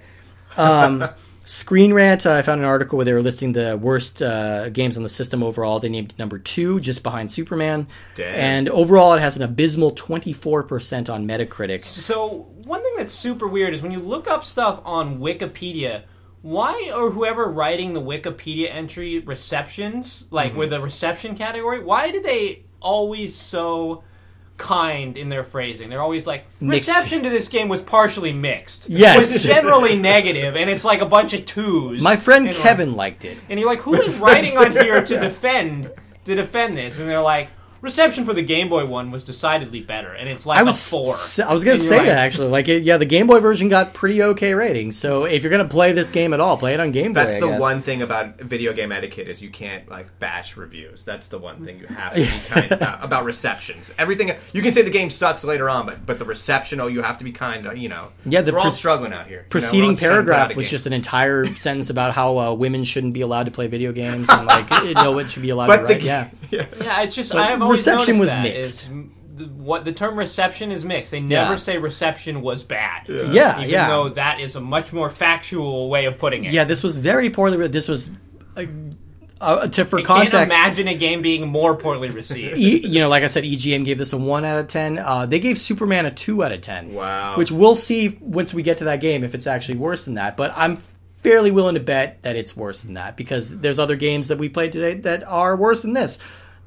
[0.57, 1.07] Um,
[1.45, 4.95] Screen Rant, uh, I found an article where they were listing the worst uh, games
[4.95, 5.77] on the system overall.
[5.81, 7.87] They named number two, just behind Superman.
[8.15, 8.33] Damn.
[8.35, 11.83] And overall, it has an abysmal 24% on Metacritic.
[11.83, 16.03] So one thing that's super weird is when you look up stuff on Wikipedia,
[16.43, 20.59] why are whoever writing the Wikipedia entry receptions, like Mm-hmm.
[20.59, 24.03] with the reception category, why do they always so
[24.57, 25.89] kind in their phrasing?
[25.89, 26.87] They're always like Mixed.
[26.87, 28.87] reception to this game was partially mixed.
[28.89, 29.17] Yes.
[29.17, 32.01] Was generally negative and it's like a bunch of twos.
[32.01, 33.37] My friend And, like- Kevin liked it.
[33.49, 35.91] and you're like, who is writing on here to defend
[36.25, 36.99] to defend this?
[36.99, 37.49] And they're like,
[37.83, 40.89] reception for the Game Boy one was decidedly better, and it's like I was a
[40.89, 41.13] four.
[41.13, 42.47] s- I was gonna say like, that actually.
[42.47, 44.97] Like, it, yeah, the Game Boy version got pretty okay ratings.
[44.97, 47.19] So if you're gonna play this game at all, play it on Game Boy.
[47.21, 47.61] That's I the guess.
[47.61, 51.03] one thing about video game etiquette is you can't like bash reviews.
[51.03, 53.93] That's the one thing you have to be kind about, about receptions.
[53.99, 57.01] Everything you can say the game sucks later on, but but the reception, oh, you
[57.01, 57.77] have to be kind.
[57.77, 59.37] You know, Yeah, the we're all struggling out here.
[59.37, 62.13] You know, Preceding just trying to put out paragraph was just an entire sentence about
[62.13, 65.41] how uh, women shouldn't be allowed to play video games and like no one should
[65.41, 66.03] be allowed But to the write.
[66.03, 68.89] Yeah, Yeah, it's just But I have always reception was that, mixed.
[69.35, 71.11] The, what the term reception is mixed.
[71.11, 71.57] They never Yeah.
[71.57, 73.07] say reception was bad.
[73.09, 73.87] Yeah, even yeah.
[73.89, 76.53] though that is a much more factual way of putting it.
[76.53, 77.57] Yeah, this was very poorly.
[77.57, 78.11] Re- this was
[78.55, 78.65] uh,
[79.41, 80.55] uh, to for I can't context.
[80.55, 82.57] imagine a game being more poorly received.
[82.57, 84.99] E, you know, like I said, EGM gave this a one out of ten.
[84.99, 86.93] Uh, they gave Superman a two out of ten.
[86.93, 87.35] Wow.
[87.35, 90.37] Which we'll see once we get to that game if it's actually worse than that.
[90.37, 90.77] But I'm
[91.17, 94.47] fairly willing to bet that it's worse than that because there's other games that we
[94.49, 96.19] played today that are worse than this.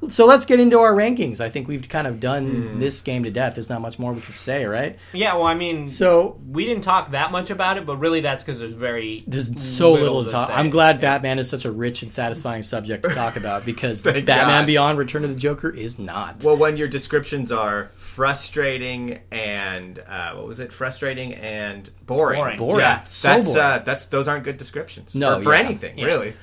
[0.09, 1.41] So let's get into our rankings.
[1.41, 3.55] I think we've kind of done this game to death.
[3.55, 4.97] There's not much more we can say, right?
[5.11, 8.43] yeah, well, I mean, So we didn't talk that much about it, but really that's
[8.43, 10.49] because there's very There's so little, to talk.
[10.49, 10.53] say.
[10.53, 14.25] I'm glad Batman is such a rich and satisfying subject to talk about because Batman
[14.25, 14.65] God.
[14.67, 16.43] Beyond: Return of the Joker is not.
[16.43, 20.71] Well, when your descriptions are frustrating and uh, what was it?
[20.71, 22.37] Frustrating and boring.
[22.39, 22.57] Boring.
[22.57, 22.79] Boring.
[22.81, 23.61] Yeah, So that's boring.
[23.61, 25.15] Uh, that's those aren't good descriptions.
[25.15, 25.59] No, for, for yeah.
[25.59, 26.05] anything Yeah.
[26.05, 26.33] really.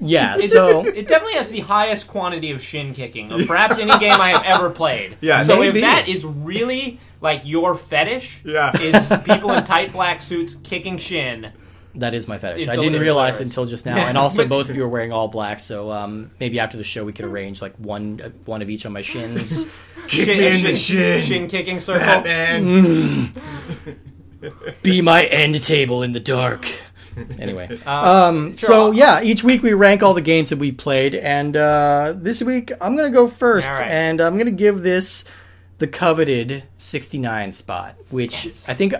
[0.00, 4.20] Yeah, so It definitely has the highest quantity of shin kicking of perhaps any game
[4.20, 5.16] I have ever played.
[5.22, 5.78] Yeah, so maybe.
[5.78, 8.72] if that is really like your fetish, Yeah.
[8.78, 11.52] is people in tight black suits kicking shin.
[11.94, 12.64] that is my fetish.
[12.64, 13.96] It's I didn't realize until just now.
[13.96, 17.04] And also, both of you are wearing all black, so um, maybe after the show
[17.04, 19.64] we could arrange like one uh, one of each on my shins.
[20.08, 22.06] Kick Shin, me in shin, the shin, shin kicking circle.
[22.06, 23.32] Batman.
[24.82, 26.68] Be my end table in the dark.
[27.40, 27.90] Anyway, Uh,
[28.28, 31.14] um, sure, so I'll- yeah, each week we rank all the games that we played,
[31.14, 33.88] and uh, this week I'm gonna go first, All right.
[33.90, 35.24] and I'm gonna give this
[35.78, 38.68] the coveted 69 spot, which Yes.
[38.68, 38.94] I think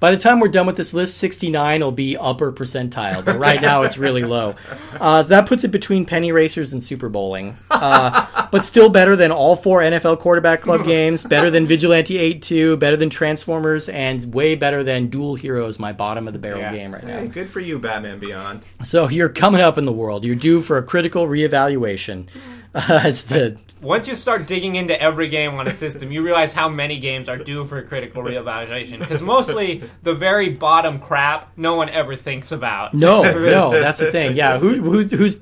[0.00, 3.60] By the time we're done with this list, 69 will be upper percentile, but right
[3.60, 4.56] now it's really low.
[5.00, 9.16] Uh, so that puts it between penny racers and super bowling, uh, but still better
[9.16, 14.34] than all four NFL quarterback club games, better than Vigilante 8-2, better than Transformers, and
[14.34, 16.72] way better than Dual Heroes, my bottom of the barrel Yeah.
[16.72, 17.18] game right now.
[17.20, 18.60] Hey, good for you, Batman Beyond.
[18.82, 20.24] So you're coming up in the world.
[20.24, 22.26] You're due for a critical reevaluation.
[22.74, 26.52] Uh, as the Once you start digging into every game on a system, you realize
[26.52, 28.98] how many games are due for a critical reevaluation.
[28.98, 32.92] Because mostly the very bottom crap, no one ever thinks about.
[32.94, 34.36] no, no, that's the thing.
[34.36, 35.40] Yeah, who, who who's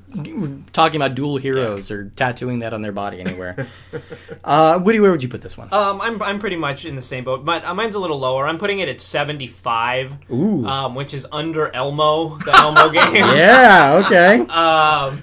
[0.72, 3.66] talking about dual heroes or tattooing that on their body anywhere?
[4.44, 5.68] Uh, Woody, where would you put this one?
[5.72, 8.46] Um, I'm I'm pretty much in the same boat, but uh, mine's a little lower.
[8.46, 10.64] I'm putting it at 75, Ooh.
[10.66, 13.14] um, which is under Elmo, the Elmo games.
[13.34, 14.40] yeah, okay.
[14.48, 15.22] Um,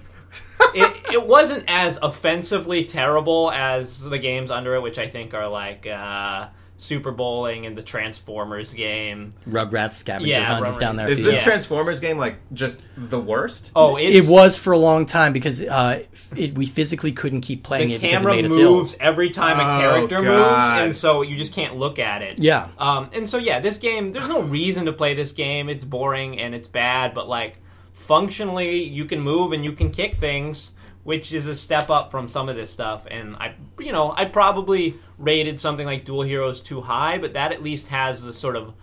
[0.74, 5.48] it, it wasn't as offensively terrible as the games under it, which I think are
[5.48, 6.48] like uh,
[6.78, 9.32] Super Bowling and the Transformers game.
[9.48, 11.10] Rugrats scavenger Yeah, hunt is down there.
[11.10, 11.36] Is this.
[11.36, 11.44] Yeah.
[11.44, 13.72] Transformers game like just the worst?
[13.76, 16.04] Oh, it's, It was for a long time because uh,
[16.36, 18.78] it, we physically couldn't keep playing the it because it camera made us ill.
[18.78, 22.40] moves every time a Oh, character moves, and so you just can't look at it.
[22.40, 22.68] Yeah.
[22.78, 24.12] Um, and so yeah, this game.
[24.12, 25.70] There's no reason to play this game.
[25.70, 27.58] It's boring and it's bad, but like
[27.96, 30.74] functionally, you can move and you can kick things,
[31.04, 33.08] which is a step up from some of this stuff.
[33.10, 37.54] And I, you know, I probably rated something like Dual Heroes too high, but that
[37.54, 38.74] at least has the sort of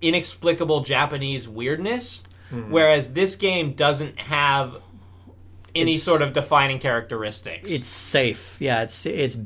[0.00, 2.72] inexplicable Japanese weirdness, hmm.
[2.72, 4.76] whereas this game doesn't have
[5.74, 7.70] any It's- sort of defining characteristics.
[7.70, 8.56] It's safe.
[8.60, 9.38] Yeah, it's it's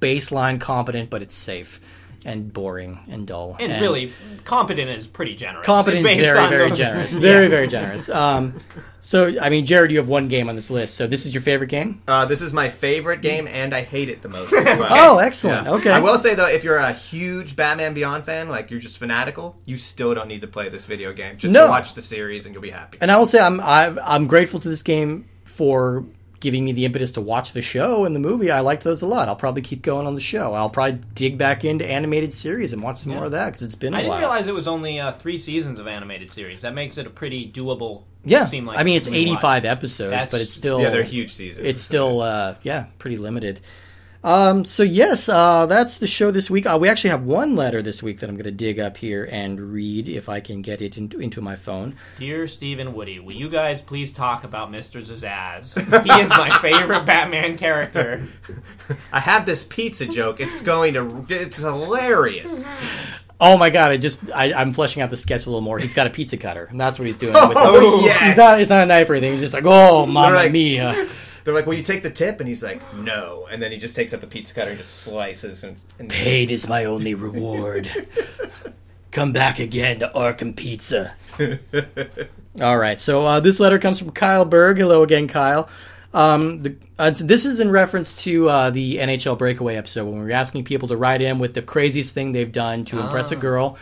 [0.00, 1.80] baseline competent, but it's safe
[2.28, 3.56] and boring and dull.
[3.58, 4.12] and, really,
[4.44, 5.64] competent is pretty generous.
[5.64, 7.16] competent is very very those- generous.
[7.28, 7.48] Very Yeah.
[7.50, 8.08] very generous.
[8.10, 8.60] Um,
[9.00, 10.94] so I mean, Jared, you have one game on this list.
[10.96, 12.02] So this is your favorite game?
[12.06, 14.52] Uh, this is my favorite game, and I hate it the most.
[14.52, 14.86] well.
[14.90, 15.66] Oh, excellent.
[15.66, 15.72] Yeah.
[15.74, 15.90] Okay.
[15.90, 19.56] I will say though, if you're a huge Batman Beyond fan, like you're just fanatical,
[19.64, 21.38] you still don't need to play this video game.
[21.38, 21.68] Just No.
[21.68, 22.98] watch the series, and you'll be happy.
[23.00, 26.04] And I will say I'm I've, I'm grateful to this game for
[26.40, 28.50] giving me the impetus to watch the show and the movie.
[28.50, 29.28] I liked those a lot.
[29.28, 30.54] I'll probably keep going on the show.
[30.54, 33.74] I'll probably dig back into animated series and watch some more of that because it's
[33.74, 34.18] been a I didn't while.
[34.20, 36.60] realize it was only uh, three seasons of animated series.
[36.62, 38.02] That makes it a pretty doable.
[38.24, 39.38] yeah, seem like I mean it's we watch.
[39.44, 41.66] 85 episodes, That's- but it's still yeah, they're huge seasons.
[41.66, 43.60] It's still uh, yeah pretty limited.
[44.24, 46.66] Um, so yes, uh, that's the show this week.
[46.66, 49.28] Uh, we actually have one letter this week that I'm going to dig up here
[49.30, 51.94] and read if I can get it into, into my phone.
[52.18, 55.00] Dear Stephen Woody, will you guys please talk about Mr.
[55.06, 55.76] Zazaz?
[56.04, 58.26] He is my favorite Batman character.
[59.12, 60.40] I have this pizza joke.
[60.40, 61.24] It's going to.
[61.28, 62.64] It's hilarious.
[63.40, 63.92] Oh my god!
[63.92, 65.78] I just I, I'm fleshing out the sketch a little more.
[65.78, 67.34] He's got a pizza cutter, and that's what he's doing.
[67.48, 68.20] with Oh, his- yes.
[68.30, 68.60] He's not.
[68.60, 69.30] It's not a knife or anything.
[69.30, 71.06] He's just like, oh, mamma like- mia.
[71.48, 73.96] They're like, "Will you take the tip?" And he's like, "No." And then he just
[73.96, 75.78] takes out the pizza cutter and just slices and.
[75.98, 77.90] and Paid is my only reward.
[79.12, 81.14] Come back again to Arkham Pizza.
[82.60, 83.00] All right.
[83.00, 84.76] So uh, this letter comes from Kyle Berg.
[84.76, 85.70] Hello again, Kyle.
[86.12, 90.18] Um, the, uh, so this is in reference to uh, the NHL breakaway episode when
[90.18, 93.30] we were asking people to write in with the craziest thing they've done to impress
[93.30, 93.78] a girl.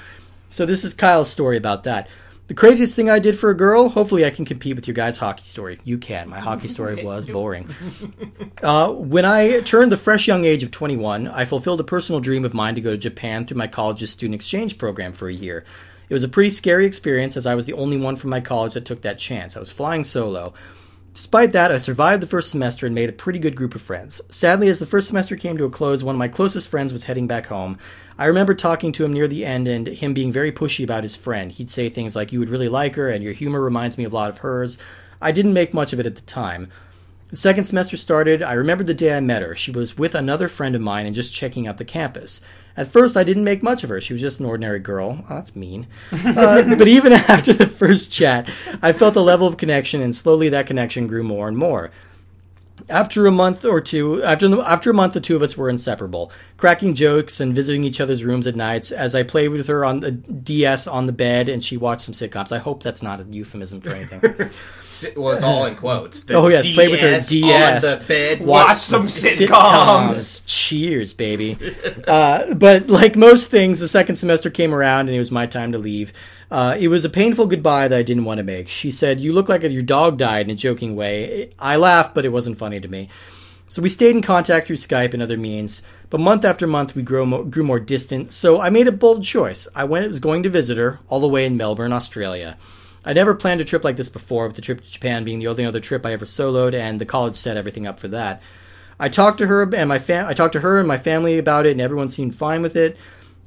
[0.51, 2.09] So this is Kyle's story about that.
[2.49, 3.89] The craziest thing I did for a girl.
[3.89, 5.81] Hopefully, I can compete with your guys' hockey story.
[5.83, 6.29] You can.
[6.29, 7.69] My hockey story was boring.
[8.63, 12.45] Uh, when I turned the fresh young age of 21, I fulfilled a personal dream
[12.45, 15.65] of mine to go to Japan through my college's student exchange program for a year.
[16.09, 18.75] It was a pretty scary experience as I was the only one from my college
[18.75, 19.57] that took that chance.
[19.57, 20.55] I was flying solo.
[21.17, 24.21] Despite that, I survived the first semester and made a pretty good group of friends.
[24.29, 27.05] Sadly, as the first semester came to a close, one of my closest friends was
[27.05, 27.79] heading back home.
[28.19, 31.17] I remember talking to him near the end and him being very pushy about his
[31.17, 31.51] friend.
[31.51, 34.11] He'd say things like, You would really like her, and your humor reminds me a
[34.11, 34.77] lot of hers.
[35.19, 36.69] I didn't make much of it at the time.
[37.31, 38.43] The second semester started.
[38.43, 39.57] I remember the day I met her.
[39.57, 42.43] She was with another friend of mine and just checking out the campus.
[42.77, 44.01] At first, I didn't make much of her.
[44.01, 45.25] She was just an ordinary girl.
[45.31, 45.87] Oh, that's mean.
[46.13, 48.49] Uh, but even after the first chat,
[48.83, 51.91] I felt a level of connection, and slowly that connection grew more and more.
[52.89, 56.31] After a month or two, after after a month, the two of us were inseparable,
[56.57, 58.93] cracking jokes and visiting each other's rooms at nights.
[58.93, 62.15] As I played with her on the DS on the bed, and she watched some
[62.15, 62.53] sitcoms.
[62.53, 64.51] I hope that's not a euphemism for anything.
[65.17, 66.23] Well, it's all in quotes.
[66.23, 67.85] The Oh yes, play with her DS DS.
[67.85, 68.45] on the bed.
[68.47, 70.43] Watch some sitcoms.
[70.47, 71.59] Cheers, baby.
[72.07, 75.73] uh, but like most things, the second semester came around and it was my time
[75.73, 76.13] to leave.
[76.51, 78.69] Uh, it was a painful goodbye that I didn't want to make.
[78.69, 81.51] She said, "You look like your dog died" in a joking way.
[81.59, 83.09] I laughed, but it wasn't funny to me.
[83.69, 87.03] So we stayed in contact through Skype and other means, but month after month we
[87.03, 88.31] grew more, grew more distant.
[88.31, 89.67] So I made a bold choice.
[89.75, 92.57] I went was going to visit her all the way in Melbourne, Australia.
[93.05, 95.49] I never planned a trip like this before, with the trip to Japan being the
[95.49, 98.41] only other trip I ever soloed, and the college set everything up for that.
[98.99, 101.67] I talked to her and my fam- I talked to her and my family about
[101.67, 102.97] it, and everyone seemed fine with it.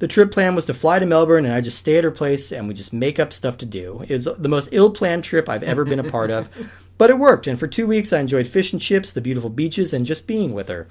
[0.00, 2.52] The trip plan was to fly to Melbourne and I just stay at her place
[2.52, 4.02] and we just make up stuff to do.
[4.08, 6.48] It was the most ill planned trip I've ever been a part of,
[6.98, 7.46] but it worked.
[7.46, 10.54] And for two weeks, I enjoyed fish and chips, the beautiful beaches, and just being
[10.54, 10.88] with her.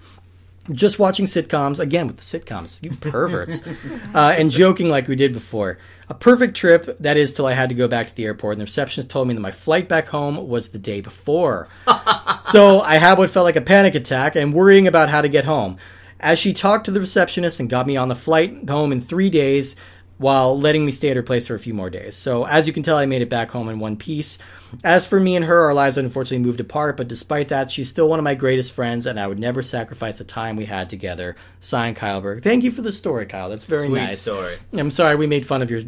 [0.72, 3.66] Just watching sitcoms, again with the sitcoms, you perverts,
[4.14, 5.80] uh, and joking like we did before.
[6.10, 8.62] A perfect trip, that is, till I had to go back to the airport, and
[8.62, 11.68] the receptionist told me that my flight back home was the day before.
[12.44, 15.46] so I had what felt like a panic attack and worrying about how to get
[15.46, 15.78] home.
[16.20, 19.30] As she talked to the receptionist and got me on the flight home in three
[19.30, 19.76] days
[20.18, 22.14] while letting me stay at her place for a few more days.
[22.14, 24.38] So, as you can tell, I made it back home in one piece.
[24.84, 28.10] As for me and her, our lives unfortunately moved apart, but despite that, she's still
[28.10, 31.38] one of my greatest friends, and I would never sacrifice the time we had together.
[31.62, 32.44] Signed, Kyle Berg.
[32.44, 33.50] Thank you for the story, Kyle.
[33.50, 34.22] That's very Sweet nice.
[34.22, 34.58] story.
[34.74, 35.82] I'm sorry we made fun of your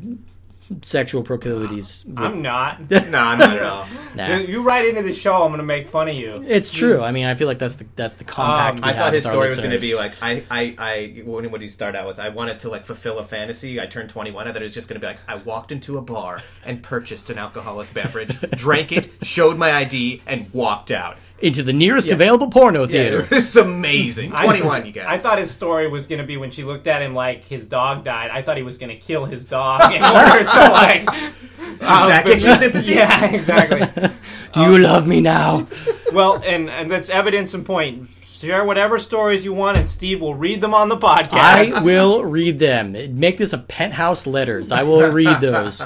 [0.81, 2.03] sexual proclivities.
[2.07, 2.79] with- I'm not.
[3.11, 3.85] No, not at all.
[4.15, 4.37] Nah.
[4.37, 6.43] You write into the show, I'm going to make fun of you.
[6.47, 7.01] It's true.
[7.01, 8.77] I mean, I feel like that's the that's the compact.
[8.77, 10.43] Um, we I have thought his with our story was going to be like I,
[10.49, 11.21] I, I.
[11.25, 12.19] What would he start out with?
[12.19, 13.81] I wanted to like fulfill a fantasy.
[13.81, 14.47] I turned 21.
[14.47, 16.81] I thought it was just going to be like I walked into a bar and
[16.81, 21.17] purchased an alcoholic beverage, drank it, showed my ID, and walked out.
[21.41, 23.21] Into the nearest available porno theater.
[23.31, 24.31] It was amazing.
[24.31, 25.05] 21, you guys.
[25.07, 27.67] I thought his story was going to be when she looked at him like his
[27.67, 28.29] dog died.
[28.31, 31.05] I thought he was going to kill his dog in order to like.
[31.79, 32.93] that um, gets you sympathy.
[32.93, 33.79] Yeah, exactly.
[34.53, 35.67] Do you um, love me now?
[36.13, 38.09] well, and and that's evidence and point.
[38.25, 41.33] Share whatever stories you want, and Steve will read them on the podcast.
[41.33, 42.93] I will read them.
[43.19, 44.71] Make this a penthouse letters.
[44.71, 45.83] I will read those.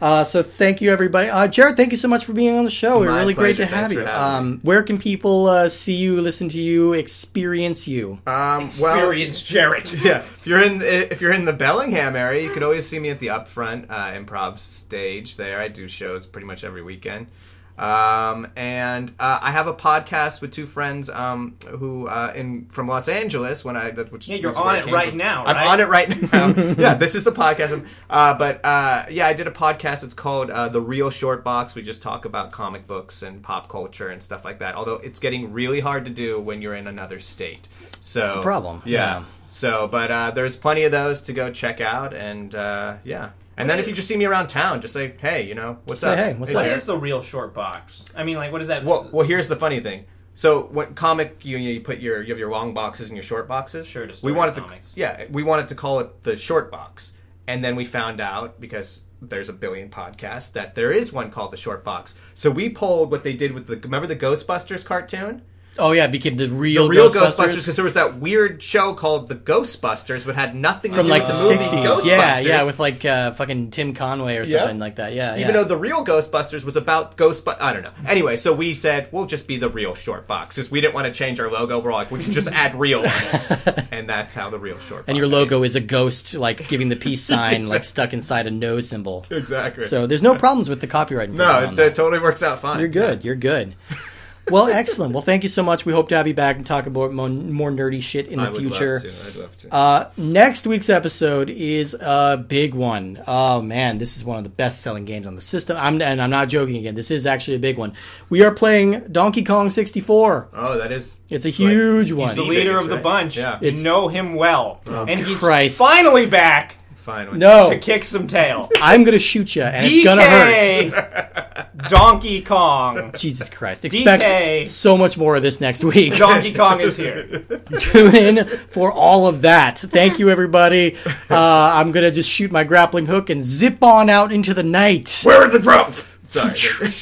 [0.00, 1.28] Uh, so thank you, everybody.
[1.28, 3.00] Uh, Jared, thank you so much for being on the show.
[3.00, 3.76] We're My really great to pleasure.
[3.76, 4.08] have Thanks you.
[4.08, 8.18] Um, where can people uh, see you, listen to you, experience you?
[8.26, 9.92] Um, well, Experience Jared.
[10.04, 10.18] yeah.
[10.18, 13.18] If you're in if you're in the Bellingham area, you can always see me at
[13.18, 15.36] the Upfront uh, Improv stage.
[15.36, 17.28] There, I do shows pretty much every weekend.
[17.76, 22.86] Um, and uh, I have a podcast with two friends um, who uh, in from
[22.86, 23.64] Los Angeles.
[23.64, 25.18] When I that- which Yeah, you're on it right from.
[25.18, 26.48] now, I'm on it right now.
[26.78, 27.84] yeah, this is the podcast.
[28.08, 30.04] Uh, but uh, yeah, I did a podcast.
[30.04, 31.74] It's called uh, The Real Short Box.
[31.74, 34.76] We just talk about comic books and pop culture and stuff like that.
[34.76, 37.68] Although it's getting really hard to do when you're in another state.
[38.00, 38.82] So It's a problem.
[38.84, 38.94] yeah.
[39.20, 39.24] Yeah.
[39.48, 43.30] So, but uh, there's plenty of those to go check out, and uh, yeah.
[43.56, 46.00] And then if you just see me around town, just say, "Hey, you know, what's
[46.00, 46.76] Say, up?" "Hey, what's What up?" Jared.
[46.78, 48.04] is the real short box?
[48.16, 48.84] I mean, like, what is that?
[48.84, 50.04] Well, well, here's the funny thing.
[50.34, 53.46] So, when comic, you you put your you have your long boxes and your short
[53.46, 53.86] boxes.
[53.86, 54.94] Sure, to we store wanted comics.
[54.94, 57.12] to, yeah, we wanted to call it the short box,
[57.46, 61.52] and then we found out because there's a billion podcasts that there is one called
[61.52, 62.16] the short box.
[62.34, 65.42] So we pulled what they did with the remember the Ghostbusters cartoon.
[65.76, 68.94] Oh yeah, it became the real, the real Ghostbusters, because there was that weird show
[68.94, 72.04] called the Ghostbusters, but had nothing to from do like with the '60s.
[72.04, 74.60] Yeah, yeah, with like uh, fucking Tim Conway or Yeah.
[74.60, 75.14] something like that.
[75.14, 75.52] Yeah, Even yeah.
[75.52, 77.90] though the real Ghostbusters was about Ghostbusters, I don't know.
[78.06, 81.06] Anyway, so we said we'll just be the real short box because we didn't want
[81.06, 81.80] to change our logo.
[81.80, 83.04] We're like, we can just add real,
[83.90, 85.00] and that's how the real short.
[85.02, 85.08] Box.
[85.08, 85.34] And your came.
[85.34, 89.26] logo is a ghost, like giving the peace sign, like stuck inside a no symbol.
[89.28, 89.86] exactly.
[89.86, 91.30] So there's no problems with the copyright.
[91.30, 92.78] no, it, it totally works out fine.
[92.78, 93.24] You're good.
[93.24, 93.74] You're good.
[94.50, 95.14] Well, excellent.
[95.14, 95.86] Well, thank you so much.
[95.86, 98.44] We hope to have you back and talk about more, more nerdy shit in the
[98.46, 98.94] I would future.
[98.94, 99.08] love to.
[99.28, 99.74] I'd love to.
[99.74, 103.22] Uh, next week's episode is a big one.
[103.26, 105.76] Oh man, this is one of the best-selling games on the system.
[105.78, 106.94] I'm and I'm not joking again.
[106.94, 107.94] This is actually a big one.
[108.28, 110.48] We are playing Donkey Kong 64.
[110.52, 111.20] oh, that is.
[111.30, 112.28] It's a huge one.
[112.28, 113.02] He's the The leader biggest, of the right?
[113.02, 113.36] bunch.
[113.38, 113.58] Yeah.
[113.60, 115.78] You It's- know him well, and he's Christ.
[115.78, 117.30] finally back Fine.
[117.30, 118.68] with No, to kick some tail.
[118.80, 121.43] I'm gonna shoot you, and it's gonna hurt.
[121.84, 123.12] DK Donkey Kong.
[123.16, 123.84] Jesus Christ!
[123.84, 124.68] Expect DK.
[124.68, 126.16] so much more of this next week.
[126.16, 127.40] Donkey Kong is here.
[127.78, 129.78] Tune in for all of that.
[129.78, 130.96] Thank you, everybody.
[131.06, 135.20] Uh, I'm gonna just shoot my grappling hook and zip on out into the night.
[135.24, 136.06] Where are the drums?
[136.26, 136.94] Sorry.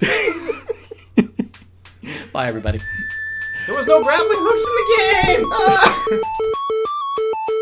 [2.32, 2.80] Bye, everybody.
[3.66, 6.22] There was no grappling hooks in the game.